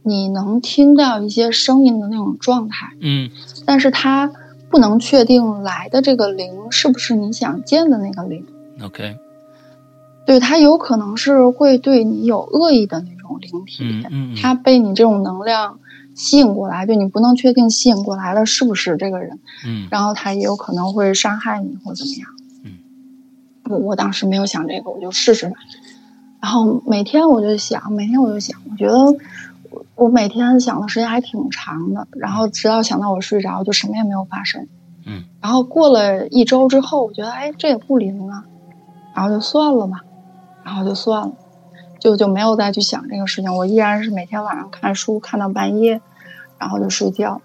[0.04, 2.92] 你能听到一些声音的那种状态。
[3.00, 3.28] 嗯。
[3.66, 4.30] 但是他
[4.70, 8.46] 不能确定来的这个灵是不是你想见的那个灵。
[8.80, 9.16] OK。
[10.24, 13.82] 对他有可能是会对你有恶意的那种灵体。
[13.82, 14.36] 嗯嗯。
[14.36, 15.80] 他被你这种能量。
[16.14, 22.28] 吸引过来，就你不能确定吸引过来了是不是这个人，嗯，然后他也有可能会伤害你或怎么样，
[22.64, 22.78] 嗯，
[23.70, 25.54] 我我当时没有想这个，我就试试吧。
[26.40, 28.96] 然后每天我就想，每天我就想，我觉得
[29.70, 34.66] 我我每天想的时间还挺长的，然后直到想到我睡着，就什么也没有发生，
[35.06, 38.44] 嗯，然后过了一周之后，我觉得哎这也不灵啊，
[39.14, 40.00] 然后就算了吧，
[40.64, 41.32] 然后就算了，
[41.98, 43.56] 就就没有再去想这个事情。
[43.56, 46.00] 我依然是每天晚上看书看到半夜。
[46.60, 47.40] 然后就睡觉，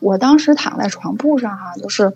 [0.00, 2.10] 我当时躺在床铺上哈，就是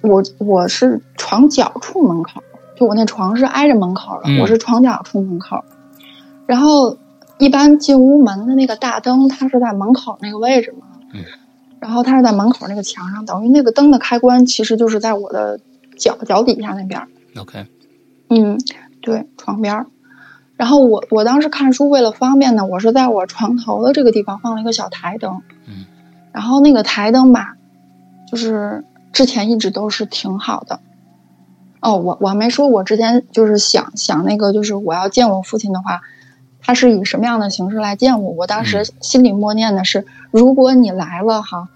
[0.00, 2.40] 我我是床脚处门口，
[2.78, 5.64] 就我那床是挨着门口的，我是床角出门口。
[6.46, 6.96] 然后
[7.38, 11.24] 一般进屋门的那个大灯，它是在门口那个位置嘛，嗯，
[11.80, 15.58] 然后它是在门口那个墙上，等于那个灯的开关其实就是在我的
[15.96, 17.02] 脚脚底下那边。
[17.36, 17.66] OK，
[18.30, 18.58] 嗯，
[19.02, 19.86] 对，床边儿。
[20.56, 25.42] 然后我我当时看书为了方便呢，我是在我床头的这个地方放了一个小台灯。
[25.66, 25.84] 嗯
[26.30, 27.56] 然后那个台灯吧，
[28.30, 30.78] 就是之前一直都是挺好的。
[31.80, 36.00] 哦，我我还没说，我之前就是想想那个，就是我要见我父亲的话，
[36.60, 38.32] 他是以什么样的形式来见我？
[38.32, 41.68] 我当时心里默念的是，如果你来了哈，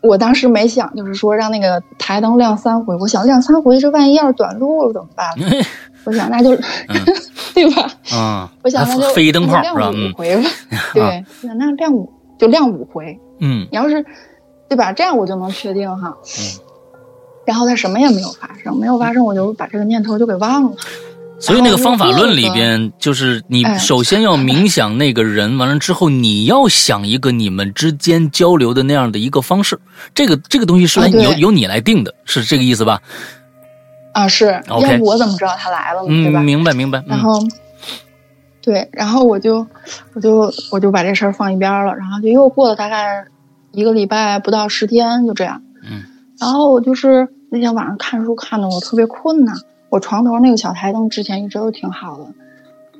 [0.00, 5.28] 我当时没想就是说让那个台灯亮三回，我想亮三回，这万一要是短路了怎么办？
[6.04, 6.56] 我想那就
[7.52, 7.90] 对吧？
[8.12, 10.48] 啊，我想那就飞灯泡亮五回吧。
[10.94, 13.18] 对，那亮五就亮五回。
[13.40, 14.04] 嗯，你要是，
[14.68, 14.92] 对吧？
[14.92, 16.16] 这样我就能确定哈。
[16.38, 16.67] 嗯。
[17.48, 20.72] 然后他什么也没有发生，没有发生，我就把这个念头就给忘了。
[21.40, 29.80] 所以那个方法论里边，就是你首先要冥想那个人，完了之后你要想一个你们之间交流的那样的一个方式。
[30.14, 33.00] 这个这个东西是由由你来定的，是这个意思吧？
[34.12, 34.60] 啊，是。
[34.68, 36.24] 要不我怎么知道他来了呢？
[36.24, 36.42] 对吧？
[36.42, 37.02] 明白明白。
[37.06, 37.40] 然后，
[38.60, 39.66] 对，然后我就
[40.12, 43.24] 我就我就把这事儿放一边了，然后就又过了大概
[43.72, 45.62] 一个礼拜不到十天，就这样。
[45.82, 46.02] 嗯。
[46.40, 49.52] 然后我就是那天晚上看书看的我特别困呐，
[49.88, 52.34] 我床头那个小台灯之前一直都挺好的，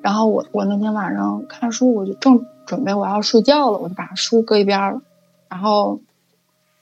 [0.01, 5.03] 然后我我那天晚上看书，我就正准备我要睡觉了，我就把书搁一边了，
[5.51, 6.01] 然后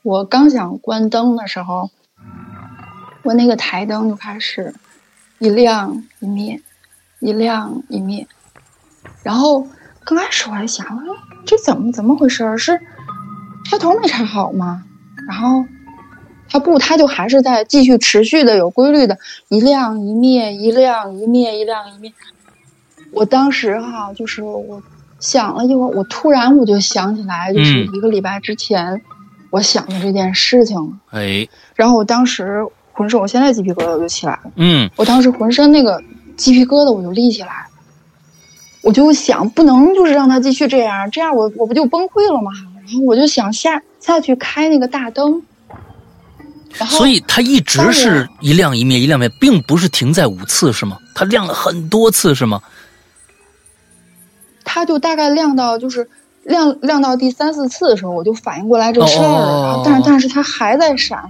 [0.02, 1.90] 我刚想关灯的时候，
[3.24, 4.72] 我那个台灯就开始
[5.40, 6.62] 一亮一灭，
[7.18, 8.28] 一亮一灭，
[9.24, 9.66] 然后
[10.04, 10.86] 刚开始我还想，
[11.44, 12.56] 这怎么怎么回事？
[12.58, 12.80] 是
[13.64, 14.84] 插头没插好吗？
[15.26, 15.64] 然后。
[16.48, 22.12] 它不，它就还是在继续持续的有规律的，一亮一灭，一亮一灭，一亮一灭。
[23.12, 24.82] 我当时哈，就是我
[25.18, 29.00] 想了一会儿，我突然我就想起来，就是一个礼拜之前
[29.50, 30.90] 我想的这件事情了。
[31.10, 34.52] 哎，然后我当时浑身，我现在鸡皮疙瘩就起来了。
[34.56, 36.02] 嗯，我当时浑身那个
[36.36, 37.66] 鸡皮疙瘩我就立起来，
[38.82, 42.52] 我就想不能就是让它继续这样，这样我我不就崩溃了吗？
[42.86, 45.42] 然后我就想下下去开那个大灯。
[46.84, 50.98] 所以它一直是一亮一灭，一亮灭，并不是停在五次，是吗？
[51.14, 52.60] 它亮了很多次，是吗？
[54.64, 56.08] 它就大概亮到就是
[56.42, 59.82] 亮亮到第三四次的时候，我就反应过来这事儿了。
[59.84, 61.24] 但是但是它还在闪，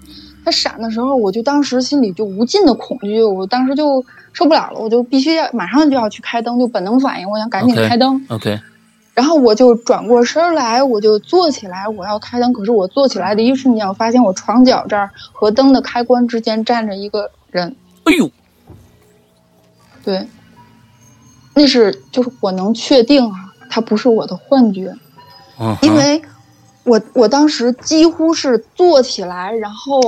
[0.44, 8.24] 它闪的时候，我就当时心里就无尽的恐惧，我当时就受不了了，我就必须要马上就要去开灯，就本能反应，我想赶紧开灯。
[8.28, 8.58] OK。
[9.16, 12.52] 然后我就转过身来，我就坐起来，我要开灯。
[12.52, 17.74] 可是我坐起来的一瞬间，我发现我床角这儿和灯的开关之间站着一个人。
[18.04, 18.30] 哎呦，
[20.04, 20.28] 对，
[21.54, 24.94] 那是就是我能确定啊，他不是我的幻觉，
[25.80, 26.20] 因为
[26.84, 29.98] 我我当时几乎是坐起来，然后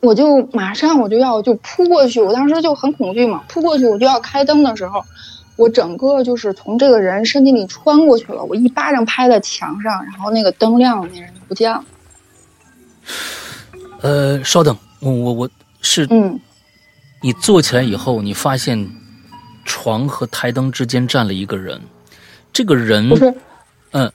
[0.00, 5.02] 我就马上我就要就扑过去，我当时就很恐惧嘛，扑过去我就要开灯的时候。
[5.60, 11.84] 我整个就是从这个人身体里穿过去了，我一巴掌拍在墙上，然后那个灯亮了，那人就不见了。
[14.00, 15.50] 呃，稍等，我我我
[15.82, 16.40] 是嗯，
[17.20, 18.90] 你坐起来以后，你发现
[19.66, 21.78] 床和台灯之间站了一个人，
[22.54, 23.34] 这个人不是，
[23.90, 24.10] 嗯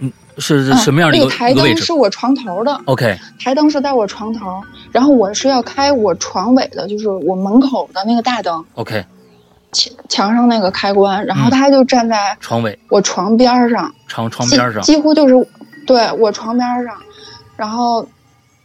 [0.00, 9.02] 嗯，是嗯什么样的一那个台灯是我床头的，？OK，台灯是在我床头，然后我是要开我床尾的，就是我门口的那个大灯，OK，
[9.72, 15.34] 墙墙上那个开关，然嗯后他就站在床尾我床边儿上，床床几边上，几乎就是
[15.86, 16.94] 对我床边儿上，
[17.56, 18.06] 然后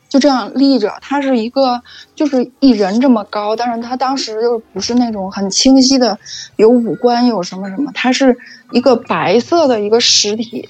[0.09, 0.93] 就这样立着。
[1.01, 1.81] 他是一个
[2.15, 6.17] 就是一人这么高，但是他当时就是不是那种很清晰的
[6.55, 8.35] 有五官有什么什么，他是
[8.71, 10.67] 一个白色的一个实体，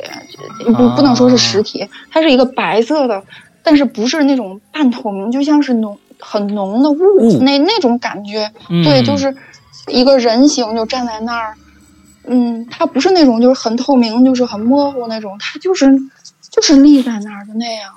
[0.65, 3.23] 不不能说是实体，它是一个白色的，
[3.63, 8.51] 但是不是那种半透明，就像是浓很浓的雾雾那那种感觉。
[8.69, 9.35] 嗯对，就是
[9.87, 11.55] 一个人形就站在那儿，
[12.25, 15.91] 嗯，他不是那种就是很透明，就是很模糊那种，他就是
[16.51, 17.91] 就是立在那儿的那样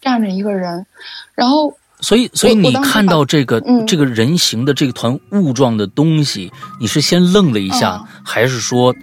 [0.00, 0.86] 站着一个人，
[1.34, 8.94] 然后所以，所以你看到这个、嗯这个人形的这团雾状的东西，你是先愣了一下，嗯还是说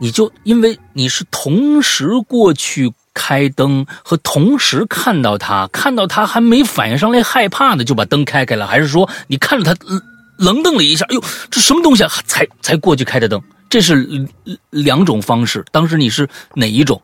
[0.00, 10.00] 你就因为你是同时过去开灯和同时看到他，看到他还没反应上来害怕呢就把灯开开了，还是说你看着他呃
[10.38, 12.10] 愣瞪了一下，哎呦，这什么东西啊？
[12.26, 13.42] 才才过去开的灯？
[13.68, 14.08] 这是
[14.44, 15.64] 呃两种方式。
[15.72, 17.00] 当时你是哪一种？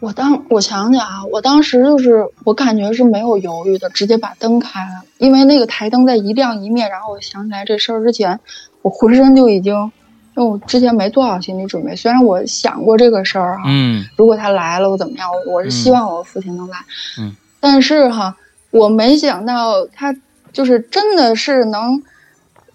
[0.00, 8.38] 我当我想想啊，我当时就是我感觉是没有犹豫的，直接把灯开了，因为那个台灯在一亮一灭，然后我想起来这事儿之前，
[8.82, 9.74] 我浑身就已经，
[10.36, 16.78] 因为我之前没做好心理准备，虽然我想过这个事儿哈，嗯如果他来了我怎么样，我是希望我父亲能来，
[17.18, 18.36] 嗯，但是哈，
[18.70, 20.14] 我没想到他
[20.54, 22.02] 就是真的是能。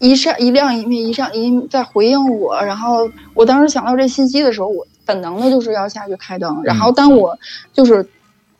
[0.02, 6.63] 一闪一亮一灭，一闪一灭在回应我，然后我当时想到这信息的时候，我本能的就是要下去开灯。
[6.63, 7.38] 然后当我
[7.74, 8.08] 就是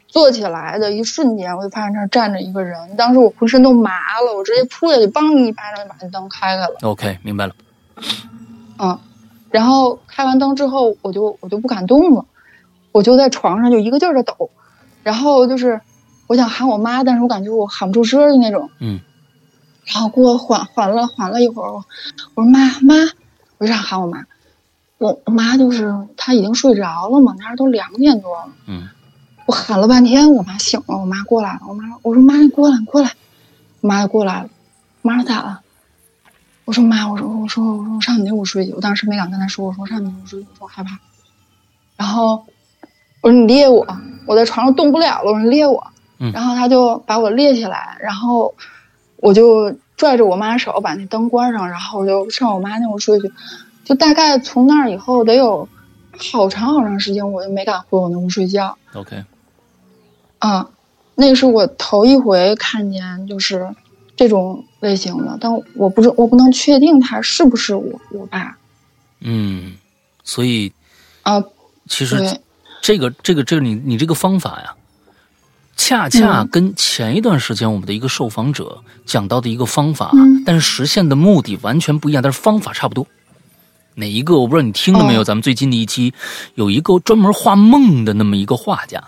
[0.06, 6.76] 坐起来的一瞬间，我就发现这儿站着一个人，当时我浑身都麻了，我直接扑下去，梆一巴掌就把那灯开开了。
[6.82, 7.54] ，OK，明白了。
[8.78, 9.00] 嗯，
[9.50, 12.26] 然后开完灯之后，我就我就不敢动了，
[12.92, 14.50] 我就在床上就一个劲儿的抖，
[15.04, 15.80] 然后就是
[16.28, 18.70] 我想喊我妈，但是我感觉我喊不出声儿的那种。
[18.82, 19.00] 嗯。
[19.92, 21.84] 然后给我缓缓了缓了一会儿，我
[22.36, 22.94] 我说妈妈，
[23.58, 24.24] 我就想喊我妈，
[25.00, 28.52] 我我妈就是她已经睡着了嘛，那时候都两点多了。
[28.68, 28.88] 嗯
[29.48, 33.12] 我喊了半天，我妈醒了，我妈过来了，我妈我说妈你过来你过来，
[33.82, 34.50] 我妈就过来了，
[35.02, 35.62] 我妈说咋了？
[36.66, 41.00] 我说妈，我说我说我说我上你那屋睡去，我当时没敢跟她说，我说我上你那屋睡去，我说我害怕。
[41.98, 42.46] 然后
[43.22, 43.88] 我说你列我，
[44.28, 45.88] 我在床上动不了了，我说你列我。
[46.20, 48.54] 嗯然后她就把我列起来，然后
[49.22, 53.32] 我就拽着我妈手把那灯关上，然后我就上我妈那屋睡去。
[53.84, 55.68] 就大概从那儿以后得有
[56.18, 58.78] 好长好长时间，我就没敢回我那屋睡觉。
[58.94, 59.24] ，OK，
[60.40, 60.70] 啊，
[61.16, 63.76] 那是我头一回看见就是
[64.16, 68.58] 这种类型的，但我不是我不能确定他是不是我我爸
[69.22, 69.74] 嗯，
[70.24, 70.72] 所以
[71.24, 71.44] 啊。
[71.92, 72.40] 其实，
[72.84, 74.76] 这个这个这个你你这个方法呀，
[75.80, 83.08] 恰恰嗯跟前一段时间我们的一个受访者讲到的一个方法，嗯但是实现的目的完全不一样，但是方法差不多。
[83.96, 85.22] 哪一个我不知道你听了没有？
[85.22, 86.14] 哦咱们最近的一期
[86.56, 89.00] 有一个专门画梦的那么一个画家，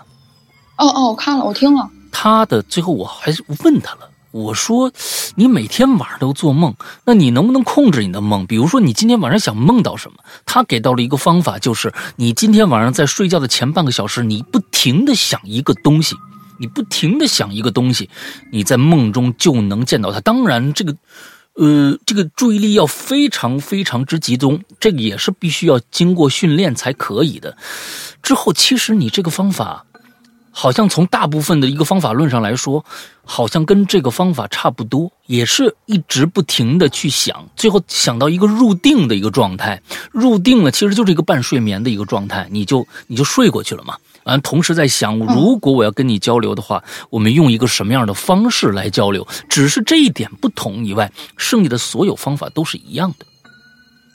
[0.78, 3.30] 哦哦，我看了，我听了，他的最后我还
[3.64, 4.90] 问他了，我说
[5.34, 8.46] 你每天晚上都做梦，那你能不能控制你的梦？
[8.46, 10.16] 比如说你今天晚上想梦到什么？
[10.46, 16.16] 他给到了一个方法，就是你今天晚上在睡觉的前半个小时，你不停的想一个东西，
[16.58, 18.08] 你不停的想一个东西，
[18.50, 20.20] 你在梦中就能见到它。
[20.20, 20.96] 当然，这个。
[21.54, 27.54] 呃，这个注意力要非常非常之集中，这个也是必须要经过训练才可以的。
[28.22, 29.84] 之后，其实你这个方法，
[30.50, 32.82] 好像从大部分的一个方法论上来说，
[33.22, 39.82] 好像跟这个方法差不多，也是一直不停的去想，最后想到一个入定的一个状态。
[40.10, 43.98] 入定了，其实就是一个半睡眠的一个状态，你就你就睡过去了嘛。
[44.24, 49.26] 完，同时在想，如果我要跟你交流的话，我们用一个什么样的方式来交流？
[49.48, 53.26] 只是这一点不同以外，剩下的所有方法都是一样的，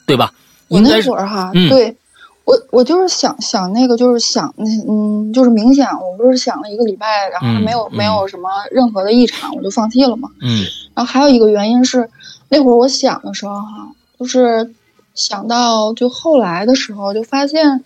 [0.06, 0.32] 对吧？
[0.68, 1.96] 我那会儿哈，嗯对
[2.44, 10.30] 我我就是想想那个，就是想那嗯，就是冥想，我不是想了一个礼拜，然后还没有、嗯没有什么任何的异常，我就放弃了嘛。
[10.40, 12.08] 嗯然后还有一个原因是，
[12.48, 13.88] 那会儿我想的时候哈，
[14.18, 14.74] 就是
[15.14, 17.84] 想到就后来的时候，就发现，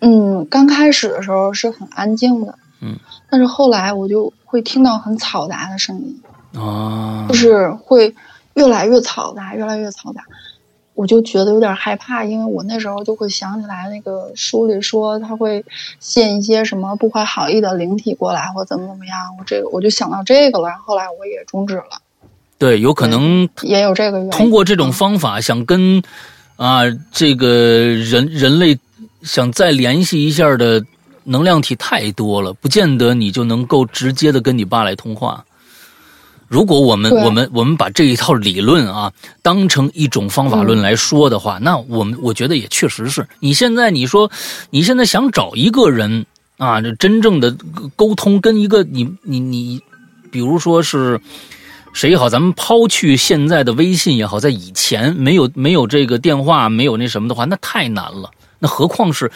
[0.00, 2.96] 嗯，刚开始的时候是很安静的，嗯，
[3.28, 6.20] 但是后来我就会听到很嘈杂的声音，
[6.60, 8.14] 啊，就是会
[8.54, 10.22] 越来越嘈杂，越来越嘈杂。
[10.94, 15.64] 我就觉得有点害怕，因为我那时候就会想起来那个书里说他会
[16.00, 19.16] 现一些什么不怀好意的灵体过来，或怎么怎么样。
[19.38, 22.02] 我这个我就想到这个了，后来我也终止了。
[22.58, 24.32] 对，有可能也有这个原因。
[24.32, 26.02] 通过这种方法想跟
[26.56, 26.80] 啊
[27.12, 28.76] 这个人人类
[29.28, 30.82] 想再联系一下的
[31.24, 35.44] 能量体太多了，不见得你就能够直接的跟你爸来通话。
[36.48, 39.12] 如果我们我们我们把这一套理论啊
[39.42, 43.28] 当成一种方法论来说的话，那我们我觉得也确实是。
[43.38, 44.30] 你现在你说
[44.70, 46.24] 你现在想找一个人
[46.56, 47.54] 啊，这真正的
[47.94, 49.82] 沟通跟一个你你你，
[50.30, 51.20] 比如说是
[51.92, 59.30] 谁也好，咱们抛去现在的微信也好，在以前没有没有这个电话没有那什么的话，那太难了，那何况是。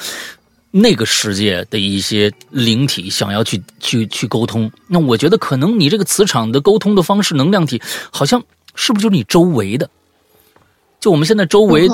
[0.75, 7.79] 那个世界的一些灵体想要去去去沟通，那我觉得可能你这个磁场的沟通的方式，能量体
[8.11, 8.43] 好像
[8.75, 9.91] 是不是就是你周围的？
[10.99, 11.87] 就我们现在周围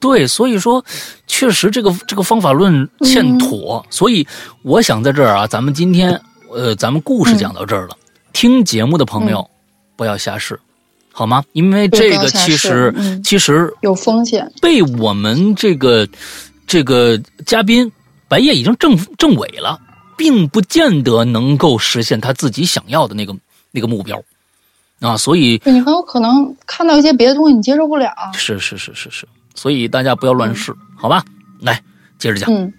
[0.00, 0.84] 对，所以说
[1.28, 4.26] 确实这个这个方法论欠妥，所以
[4.62, 6.20] 我想在这儿啊，咱们今天
[6.52, 7.96] 呃，咱们故事讲到这儿了，
[8.32, 9.48] 听节目的朋友
[9.94, 10.58] 不要瞎试，
[11.12, 11.44] 好吗？
[11.52, 16.04] 因为这个其实其实有风险，被我们这个
[16.66, 17.90] 这个嘉宾。
[18.26, 19.78] 白夜已经正正伪了，
[20.16, 23.36] 并不见得能够实现他自己想要的那个
[23.70, 24.20] 那个目标，
[24.98, 28.12] 啊，所以你很有可能看到一些别的东西，你接受不了。
[28.32, 31.22] 是是是是是，所以大家不要乱试，好吧？
[31.60, 31.80] 来，
[32.18, 32.52] 接着讲。
[32.52, 32.72] 嗯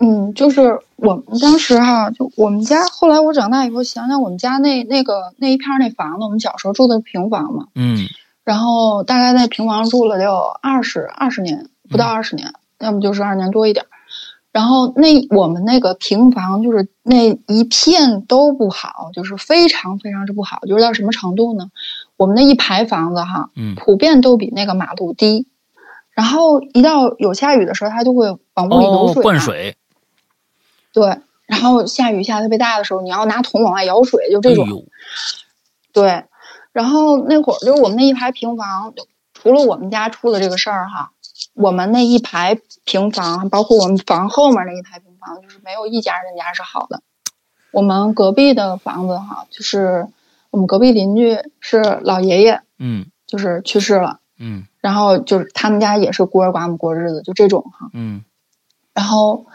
[0.00, 8.08] 嗯，就是我们当时哈，就我们家后来我长大以后想想，我们家那那个那一片那房子，我们小时候住的平房嘛，嗯，
[8.42, 12.52] 然后大概在平房住了得有二十二十年，不到二十年，
[12.82, 13.86] 要么就是二年多一点。
[14.50, 21.70] 然后那我们那个平房就是那一片都不好，就是非常非常之不好，就是到什么程度呢？
[22.18, 25.46] 我们那一排房子哈，嗯，普遍都比那个马路低。
[26.10, 29.74] 然后一到有下雨的时候，它就会往屋里流水，灌水。
[30.92, 31.16] 对，
[31.46, 34.66] 然后下雨下特别大的时候，你要拿桶往外舀水，就这种。
[35.94, 36.24] 对，
[36.72, 38.92] 然后那会儿就是我们那一排平房，
[39.32, 41.11] 除了我们家出了这个事儿哈。
[41.54, 47.02] 我们那一排平房，包括我们房后面那一排平房，就是没有一家人家是好的。
[47.72, 50.08] 我们隔壁的房子哈，就是
[50.50, 58.24] 我们隔壁邻居是老爷爷，嗯，就是去世了，嗯，然后就是他们家也是孤儿寡母过日子，就这种哈，嗯。
[58.94, 59.46] 然后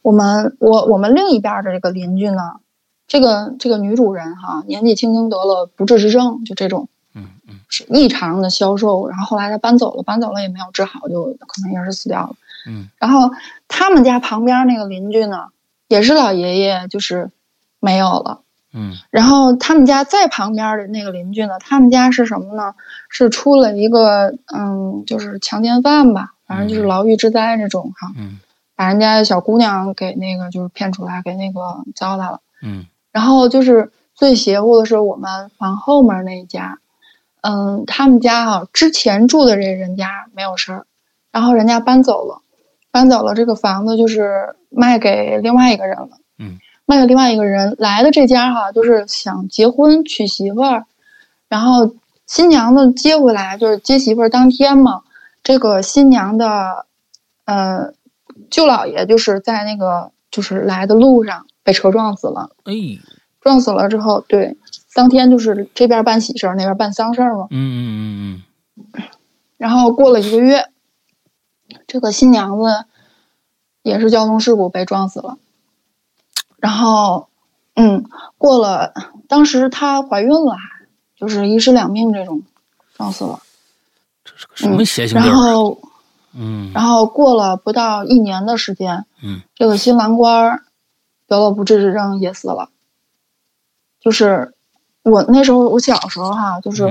[0.00, 2.60] 我们我我们另一边的这个邻居呢，
[3.06, 6.88] 这个这个女主人哈，年纪轻轻得了不治之症，就这种。
[7.68, 12.34] 是异常的消瘦，然后后来他搬走了，搬走了也没有治好，就可能也是死掉了。
[12.66, 13.30] 嗯，然后
[13.68, 15.48] 他们家旁边那个邻居呢，
[15.88, 17.30] 也是老爷爷，就是
[17.78, 18.40] 没有了。
[18.72, 22.74] 嗯，然后他们家在旁边的那个邻居呢，他们家是什么呢？
[23.08, 28.12] 是出了一个嗯，就是强奸犯吧，反正就是牢狱之灾这种哈。
[28.16, 28.40] 嗯，
[28.74, 31.60] 把人家小姑娘给那个就是骗出来，给那个
[31.94, 32.40] 糟蹋了。
[32.62, 36.78] 嗯，然后就是最邪乎的是我们房后面那一家。
[37.42, 40.86] 嗯，他们家哈之前住的这人家没有事儿，
[41.30, 42.40] 然后人家搬走了，
[42.90, 46.08] 搬走了这个房子就是卖给另外一个人了。
[46.38, 50.84] 嗯，卖给另外一个人来的这家哈，就是想结婚娶媳妇儿，
[51.48, 51.94] 然后
[52.26, 55.02] 新娘子接回来就是接媳妇儿当天嘛，
[55.42, 56.86] 这个新娘的，
[57.44, 57.92] 呃，
[58.50, 62.50] 舅姥爷就是在那个就是来的路上被车撞死了。
[62.64, 62.74] 哎，
[63.46, 64.56] 撞死了之后，对。
[64.92, 67.46] 当天就是这边办喜事儿，那边办丧事儿嘛。
[67.50, 68.42] 嗯嗯嗯
[68.74, 69.04] 嗯。
[69.56, 70.66] 然后过了一个月，
[71.86, 72.86] 这个新娘子
[73.82, 75.38] 也是交通事故被撞死了。
[76.56, 77.28] 然后，
[77.76, 78.04] 嗯，
[78.36, 78.92] 过了，
[79.28, 80.86] 当时她怀孕了，还
[81.16, 82.42] 就是一尸两命这种，
[82.96, 83.38] 撞死了。
[84.24, 85.78] 这是个什么邪性然后，
[86.34, 90.62] 嗯，然后过了不到一年的时间，嗯，这个新郎官
[91.28, 92.70] 得了不治之症也死了，
[94.06, 94.52] 就是。
[95.06, 96.82] 我那时候，我小时候哈，就是，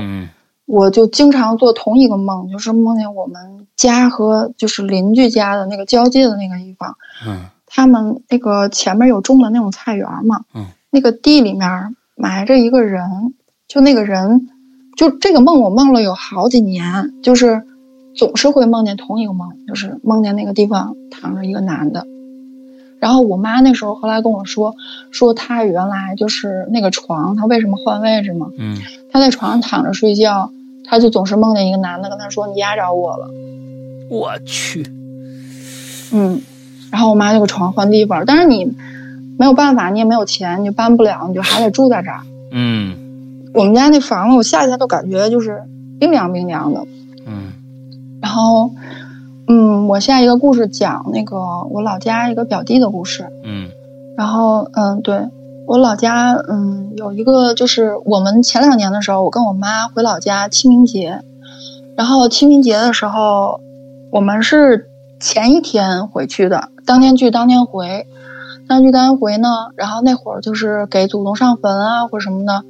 [0.64, 6.96] 我就经常做同一个梦，就是梦见我们家和就是邻居家的那个交界的那个地方，
[7.26, 13.34] 嗯，他们那个前面有种的那种菜园嘛，嗯，那个地里面埋着一个人，
[13.68, 14.48] 就那个人，
[14.96, 17.64] 就这个梦我梦了有好几年，就是
[18.16, 22.06] 总是会梦见同一个梦，就是梦见那个地方躺着一个男的。
[22.98, 24.74] 然后我妈那时候后来跟我说，
[25.10, 28.48] 说她原来就是那个床，她为什么换位置嘛？
[28.58, 28.78] 嗯，
[29.12, 30.50] 她在床上躺着睡觉，
[30.84, 33.28] 她就总是梦见一个男的跟她说：“你压着我了。”
[34.08, 34.86] 我去，
[36.12, 36.40] 嗯，
[36.90, 38.64] 然后我妈就给床换地方，但是你
[39.38, 42.20] 没有办法，你也没有钱，你就搬不了，你就还得住在这儿。
[42.52, 42.96] 嗯，
[43.52, 45.60] 我们家那房子，我夏天都感觉就是
[45.98, 46.86] 冰凉冰凉的。
[47.26, 47.52] 嗯，
[48.22, 48.70] 然后，
[49.48, 51.38] 嗯，我下一个故事讲那个
[51.70, 53.28] 我老家一个表弟的故事。
[53.42, 53.70] 嗯
[54.16, 55.28] 然后，嗯，对
[55.66, 61.20] 我老家，嗯，有一个就是我们前两年的时候，我跟我妈回老家清明节，
[61.96, 63.60] 然后清明节的时候，
[64.10, 64.88] 我们是
[65.20, 68.06] 前一天回去的，当天去当天回，
[68.66, 72.64] 当天去当天回呢，然后那会儿就是给祖宗上坟啊或什么的，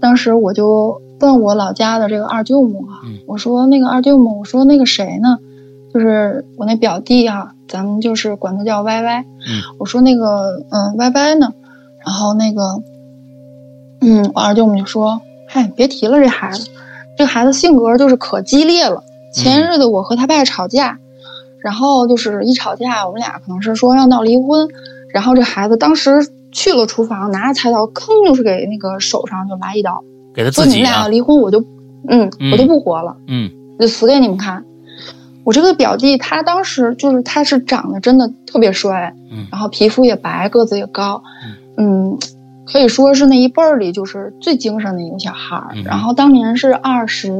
[0.00, 5.38] 当时我就问我老家的这个二舅母啊，嗯我说那个二舅母，我说那个谁呢？
[5.94, 9.20] 就是我那表弟啊，咱们就是管他叫歪歪。
[9.20, 11.52] 嗯，我说那个嗯歪歪呢，
[12.04, 12.82] 然后那个
[14.00, 16.68] 嗯我二舅母就说，嗨，别提了这孩子，
[17.16, 19.04] 这孩子性格就是可激烈了。
[19.32, 20.98] 前日子我和他爸吵架，
[21.62, 24.68] 然后就是一吵架，我们俩可能是说要闹离婚，
[25.12, 26.10] 然后这孩子当时
[26.50, 30.02] 去了厨房，拿着菜刀，吭就是给那个手上就来一刀，
[30.34, 31.60] 给他说自己啊你们俩要，离婚，我就
[32.08, 33.16] 嗯嗯我就不活了。
[33.28, 34.64] 嗯就死给你们看。
[35.44, 41.22] 我这个表弟他当时就是他是长得真的特别帅，嗯然后皮肤也白，个子也高，
[41.76, 42.18] 嗯，
[42.66, 45.68] 可以说是那一辈儿里就是最精神的一个小孩儿。
[45.74, 47.32] 嗯然后当年是二十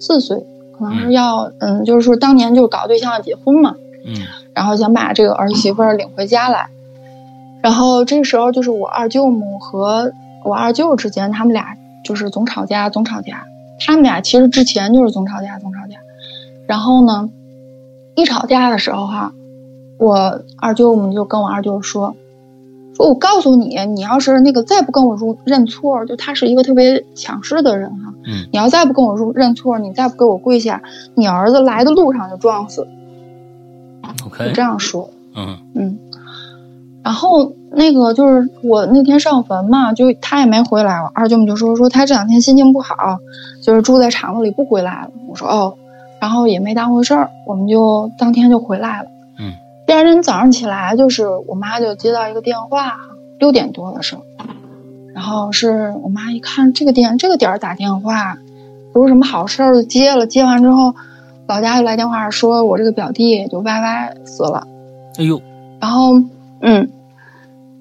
[0.00, 0.44] 四岁，
[0.76, 4.14] 可能是要嗯，就是说当年就是搞对象要结婚嘛，嗯
[4.52, 6.66] 然后想把这个儿媳妇儿领回家来。
[7.62, 10.12] 然后这时候就是我二舅母和
[10.44, 13.44] 我二舅之间，他们俩就是总吵架，总吵架。
[13.78, 15.96] 他们俩其实之前就是总吵架，总吵架。
[16.66, 17.28] 然后呢，
[18.14, 19.32] 一吵架的时候哈，
[19.98, 22.14] 我二舅母就跟我二舅说，
[22.96, 30.82] 说我告诉你，你要是那个再不跟我认认错，就他是一个特别强势的人哈，嗯你要再不跟我认认错，你再不给我跪下，
[31.14, 32.86] 你儿子来的路上就撞死，
[34.18, 35.10] 就，OK，这样说。
[35.34, 35.98] 嗯嗯，
[37.02, 42.94] 然后那个就是我那天上坟嘛，就他也没回来，我二舅母就说说他这两天心情不好，
[43.62, 45.10] 就是住在厂子里不回来了。
[45.26, 45.74] 我说哦，
[46.22, 49.08] 然后也没当回事儿，我们就当天就回来了。
[49.40, 49.54] 嗯，
[49.88, 52.94] 第二天早上起来，就是我妈就接到一个电话，
[53.40, 54.22] 六点多的时候，
[55.12, 58.38] 然后是我妈一看这个点这个点儿打电话，
[58.92, 60.24] 不是什么好事儿，就接了。
[60.28, 60.94] 接完之后，
[61.48, 64.64] 老家就来电话说我这个表弟就歪歪死了。
[65.18, 65.42] 哎呦，
[65.80, 66.22] 然后，
[66.60, 66.88] 嗯，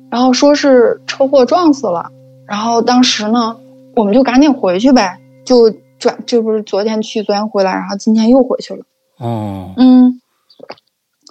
[0.10, 2.10] 然后说是车祸撞死了。
[2.48, 3.58] 然后当时呢，
[3.96, 5.72] 我们就赶紧回去呗，就
[6.02, 8.84] 转，这不是昨天去，昨天回来，然后今天又回去了。
[9.20, 10.20] 哦，嗯，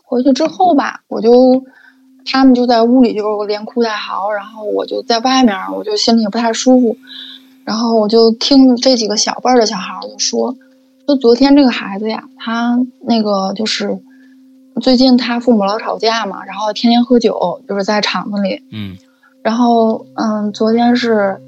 [0.05, 1.65] 回去之后吧，我就
[2.25, 6.97] 他们就在屋里就连哭带嚎，然后我就在外面，我就心里也不太舒服。
[7.65, 10.57] 然后我就听这几个小辈儿的小孩儿就说，
[11.07, 13.99] 就昨天这个孩子呀，他那个就是
[14.81, 18.63] 最近他父母老吵架嘛，然后天天喝酒，就是在厂子里。
[18.71, 18.97] 嗯
[19.43, 21.41] 然后嗯，昨天是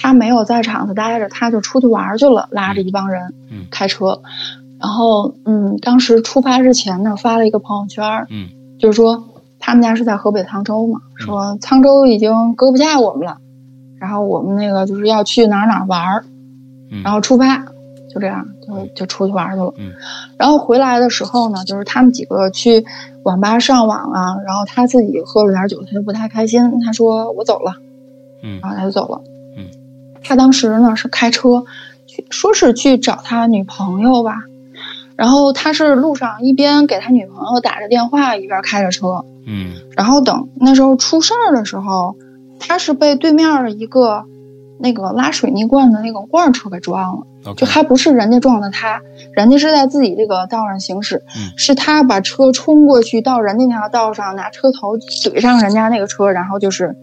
[0.00, 4.20] 他没有在厂子待着，他就出去玩去了，拉着一帮人，嗯开车。
[4.80, 9.24] 然后嗯，当时出发之前呢，发了一个朋友圈，嗯就是说
[9.58, 13.38] 他们家是在河北沧州嘛，说沧州已经搁不下我们了，
[13.98, 16.24] 然后我们那个就是要去哪儿哪儿玩儿，
[16.92, 17.66] 嗯，然后出发，
[18.14, 19.74] 就这样就就出去玩去了。
[19.78, 19.92] 嗯，
[20.38, 22.84] 然后回来的时候呢，就是他们几个去
[23.24, 27.72] 网吧上网啊，然后他自己喝了点酒，他就不太开心，他说我走了，
[28.44, 29.20] 嗯然后他就走了。
[30.28, 31.64] 嗯，他当时呢是开车
[32.06, 34.34] 去，说是去找他女朋友吧，
[35.16, 39.72] 然后他是路上一边给他女朋友打着电话，一边开着车，嗯。
[39.96, 42.14] 然后等那时候出事儿的时候，
[42.60, 44.24] 他是被对面的一个
[44.78, 47.22] 那个拉水泥罐的那个罐车给撞了。
[47.56, 49.00] 就还不是人家撞的他，
[49.32, 51.56] 人家是在自己这个道上行驶，嗯。
[51.56, 56.94] 是他把车冲过去到人家那条道上，拿车头怼上人家那个车，然后就是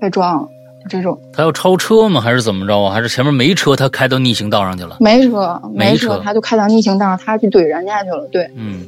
[0.00, 2.20] 被撞了，就这种他要超车吗？
[2.20, 2.92] 还是怎么着啊？
[2.92, 4.96] 还是前面没车，他开到逆行道上去了？
[5.00, 8.50] 没车没车车，他就开到逆行道上，他去怼人家去了，对。
[8.56, 8.86] 嗯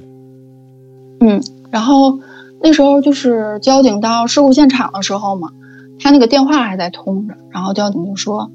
[1.21, 2.19] 嗯，然后
[2.61, 5.51] 那时候就是交警到事故现场的时候嘛，
[6.01, 8.51] 他那个电话还在通着，然后交警就说：“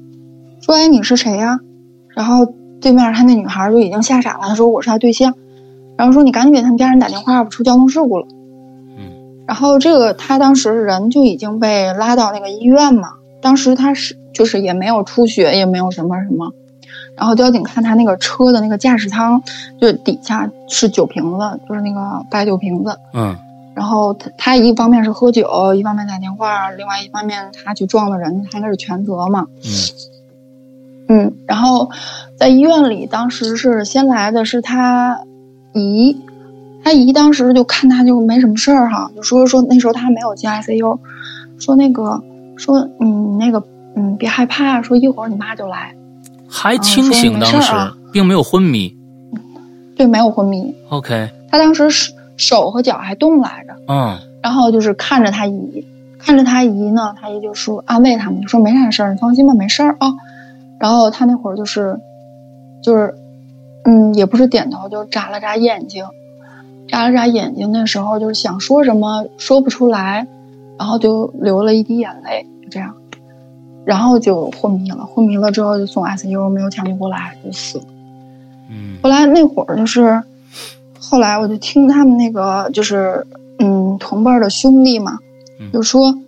[0.62, 1.58] 说哎你是谁呀？”
[2.14, 2.46] 然后
[2.80, 5.34] 对面他那女孩就已经吓傻了，她说我是他对象，
[5.96, 8.26] 然后说你赶紧给他们家人打电话吧，出交通事故了。
[8.30, 8.36] 嗯
[9.46, 16.52] 然后这个他当时人就已经被拉到那个医院嘛，当时他是就是也没有出血，也没有什么什么。
[17.16, 19.42] 然后交警看他那个车的那个驾驶舱，
[19.80, 22.96] 就底下是酒瓶子，就是那个白酒瓶子。
[23.12, 23.36] 嗯
[23.72, 29.46] 然后他他一方面是喝酒，一方面打电话，另外一方面他去撞了人，他应该是全责嘛。
[29.64, 29.70] 嗯
[31.08, 31.90] 嗯，然后
[32.36, 35.20] 在医院里，当时是先来的是他
[35.72, 36.20] 姨，
[36.82, 40.98] 他姨当时就看他就没什么事儿哈，就说说那时候他还没有进 ICU，
[41.58, 42.22] 说那个
[42.60, 43.62] 说你那个
[43.96, 45.94] 嗯别害怕，说一会儿你妈就来。
[46.46, 47.72] 还清醒，当时
[48.12, 48.94] 并没有昏迷。
[49.96, 50.74] 对，没有昏迷。
[50.90, 53.74] OK，他当时手手和脚还动来着。
[53.88, 55.86] 嗯，然后就是看着他姨，
[56.18, 60.12] 看着他姨呢，他姨就说安慰他们，就说没啥事儿，你放心吧，没事儿啊。
[60.78, 61.98] 然后他那会儿就是，
[62.82, 63.14] 就是，
[63.84, 66.04] 嗯，也不是点头，就眨了眨眼睛，
[66.88, 67.70] 眨了眨眼睛。
[67.72, 70.26] 那时候就是想说什么说不出来，
[70.80, 72.96] 然后就流了一滴眼泪，就这样，
[73.84, 75.04] 然后就昏迷了。
[75.04, 77.84] 昏迷了之后就送 ICU，没有抢救过来就死了。
[78.70, 78.96] 嗯。
[79.02, 80.22] 后来那会儿就是，
[80.98, 83.26] 后来我就听他们那个就是
[83.58, 85.18] 嗯同辈的兄弟嘛，
[85.70, 86.18] 就说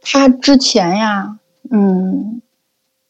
[0.00, 1.36] 他之前呀，
[1.70, 2.40] 嗯。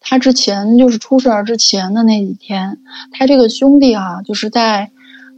[0.01, 2.79] 他之前就是出事儿之前的那几天，
[3.13, 4.91] 他这个兄弟啊，就是在，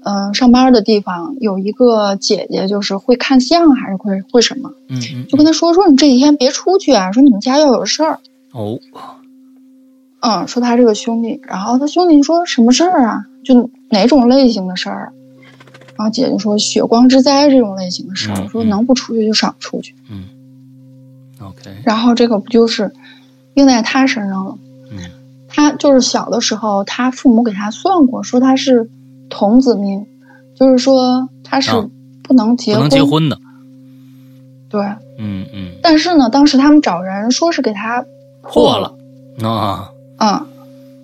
[0.04, 8.18] 嗯，上班的地方有一个姐姐，就是会看相还是会会什么，嗯嗯，就跟他说说你这几天别出去啊，说你们家要有事儿。
[8.52, 8.78] 哦，
[10.20, 13.24] 嗯，说他这个兄弟，然后他兄弟说什么事儿啊？
[13.44, 15.12] 就哪种类型的事儿？
[15.96, 19.94] 然后姐姐说血光之灾这种类型的事儿，说能不出去就少出去。
[20.10, 20.24] 嗯
[21.40, 21.70] ，OK。
[21.84, 22.90] 然后这个不就是？
[23.54, 24.56] 用在他身上了，
[24.92, 24.98] 嗯，
[25.48, 28.88] 他就是小的时候，他父母给他算过，说他是
[29.30, 30.06] 童子命，
[30.54, 31.70] 就是说他是
[32.22, 33.38] 不能结不能结婚的，
[34.68, 34.82] 对，
[35.16, 35.78] 嗯嗯。
[35.82, 38.04] 但是呢，当时他们找人说是给他
[38.42, 38.94] 破了，
[39.48, 40.46] 啊，嗯，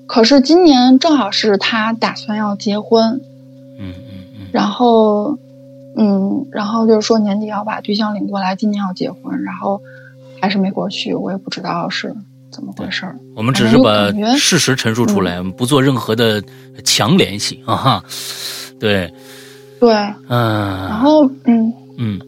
[0.07, 3.21] 可是今年正好是他打算要结婚，
[3.79, 5.39] 嗯嗯嗯，然后，
[5.97, 9.81] 嗯，然后就是说年底要把对象领过来，今年要结婚，然后
[10.41, 12.15] 还是没过去，我也不知道是。
[12.57, 13.15] 怎么回事儿？
[13.35, 16.43] 我们只是把事实陈述出来，不做任何的
[16.83, 17.77] 强联系啊！
[17.77, 18.05] 哈，
[18.81, 19.13] 对，
[19.79, 19.93] 对，
[20.29, 21.71] 嗯，然后嗯。
[21.99, 22.19] 嗯，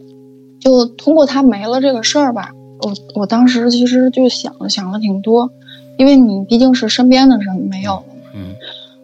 [0.59, 2.51] 就通过他没了这个事儿吧，
[2.81, 5.51] 我我当时其实就想了想了挺多，
[5.97, 7.93] 因为你毕竟是身边的人没有。
[7.93, 8.03] 了，
[8.35, 8.55] 嗯，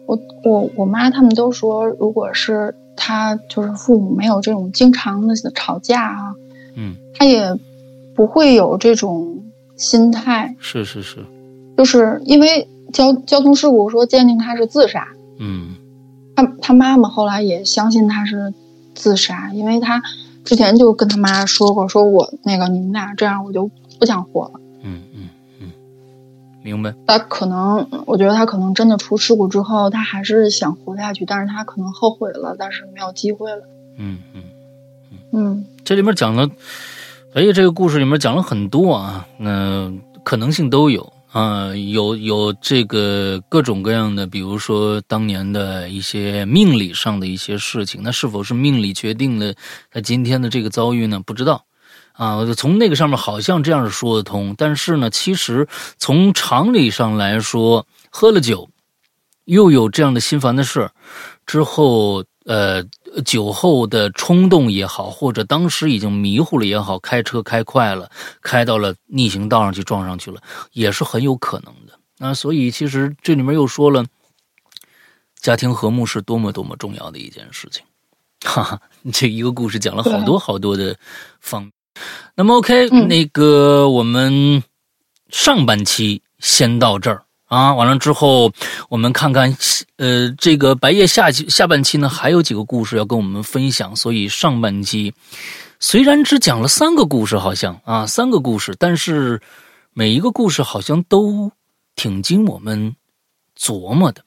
[0.06, 6.34] 我我我妈他们都说，如果是他就是父母没有这种经常的吵架啊，
[6.76, 7.56] 嗯，他也
[8.14, 9.42] 不会有这种。
[9.76, 10.54] 心态。
[10.58, 11.24] 是是是，
[11.76, 15.08] 就是因为交交通事故说鉴定他是自杀，
[15.38, 15.74] 嗯，
[16.34, 18.52] 他他妈妈后来也相信他是
[18.94, 20.02] 自杀，因为他
[20.44, 25.28] 之前就跟他妈说过，说我那个你们俩这样我就不想活了，嗯嗯
[25.60, 25.70] 嗯，
[26.62, 26.94] 明白。
[27.06, 33.62] 他可能我觉得他可能真的出事故之后，他还是想活下去，但是他可能后悔了，但是没有机会了。
[33.98, 34.42] 嗯嗯
[35.10, 35.18] 嗯。
[35.32, 36.48] 嗯，这里面讲了。
[37.36, 39.92] 而且这个故事里面讲了很多啊，那
[40.24, 49.52] 可能性都有啊，有有这个各种各样的，比如说当年的一些命理上的一些事情，那是否是命理决定了
[49.90, 51.20] 他今天的这个遭遇呢？
[51.26, 51.62] 不知道
[52.12, 55.68] 啊，从那个上面好像这样是说得通，但是呢，其实
[55.98, 58.70] 从常理上来说，喝了酒
[59.44, 60.88] 又有这样的心烦的事
[61.44, 62.82] 之后，呃。
[63.24, 68.10] 酒后的冲动也好，或者当时已经迷糊了也好，开车开快了，
[68.40, 70.40] 开到了逆行道上去撞上去了，
[70.72, 72.34] 也是很有可能的啊。
[72.34, 74.04] 所以其实这里面又说了，
[75.40, 77.84] 家庭和睦是多么多么重要的一件事情。
[78.44, 78.80] 哈 哈，
[79.12, 80.96] 这一个故事讲了好多好多的
[81.40, 81.70] 方。
[82.34, 84.62] 那么 OK，那个我们
[85.30, 87.25] 上半期先到这儿。
[87.46, 88.52] 啊，完了之后，
[88.88, 89.56] 我们看看，
[89.98, 93.94] 呃，这个白夜下下半期呢，还有几个故事要跟我们分享。
[93.94, 95.14] 所以上半期
[95.78, 99.40] 虽然只讲了三个故事，好像啊三个故事，但是
[99.92, 101.52] 每一个故事好像都
[101.94, 102.96] 挺经我们
[103.56, 104.22] 琢磨的。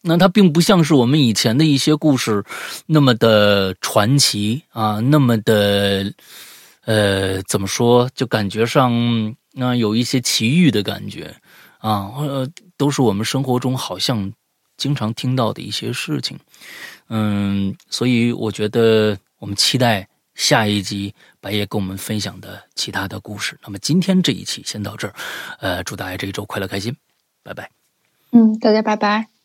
[0.00, 2.42] 那它并不像是我们以前的一些故事
[2.86, 6.10] 那么的传奇啊，那么的
[6.86, 11.34] 呃，怎么说，就感觉上那有一些奇遇的感觉。
[11.78, 14.32] 啊，呃，都是我们生活中好像
[14.76, 16.38] 经常听到的一些事情，
[17.08, 23.58] 嗯，所以我觉得我们期待下一集白夜跟我们分享的其他的故事。
[23.62, 25.14] 那么今天这一期先到这儿，
[25.60, 26.94] 呃，祝大家这一周快乐开心，
[27.42, 27.70] 拜拜。
[28.32, 29.37] 嗯，大家拜拜。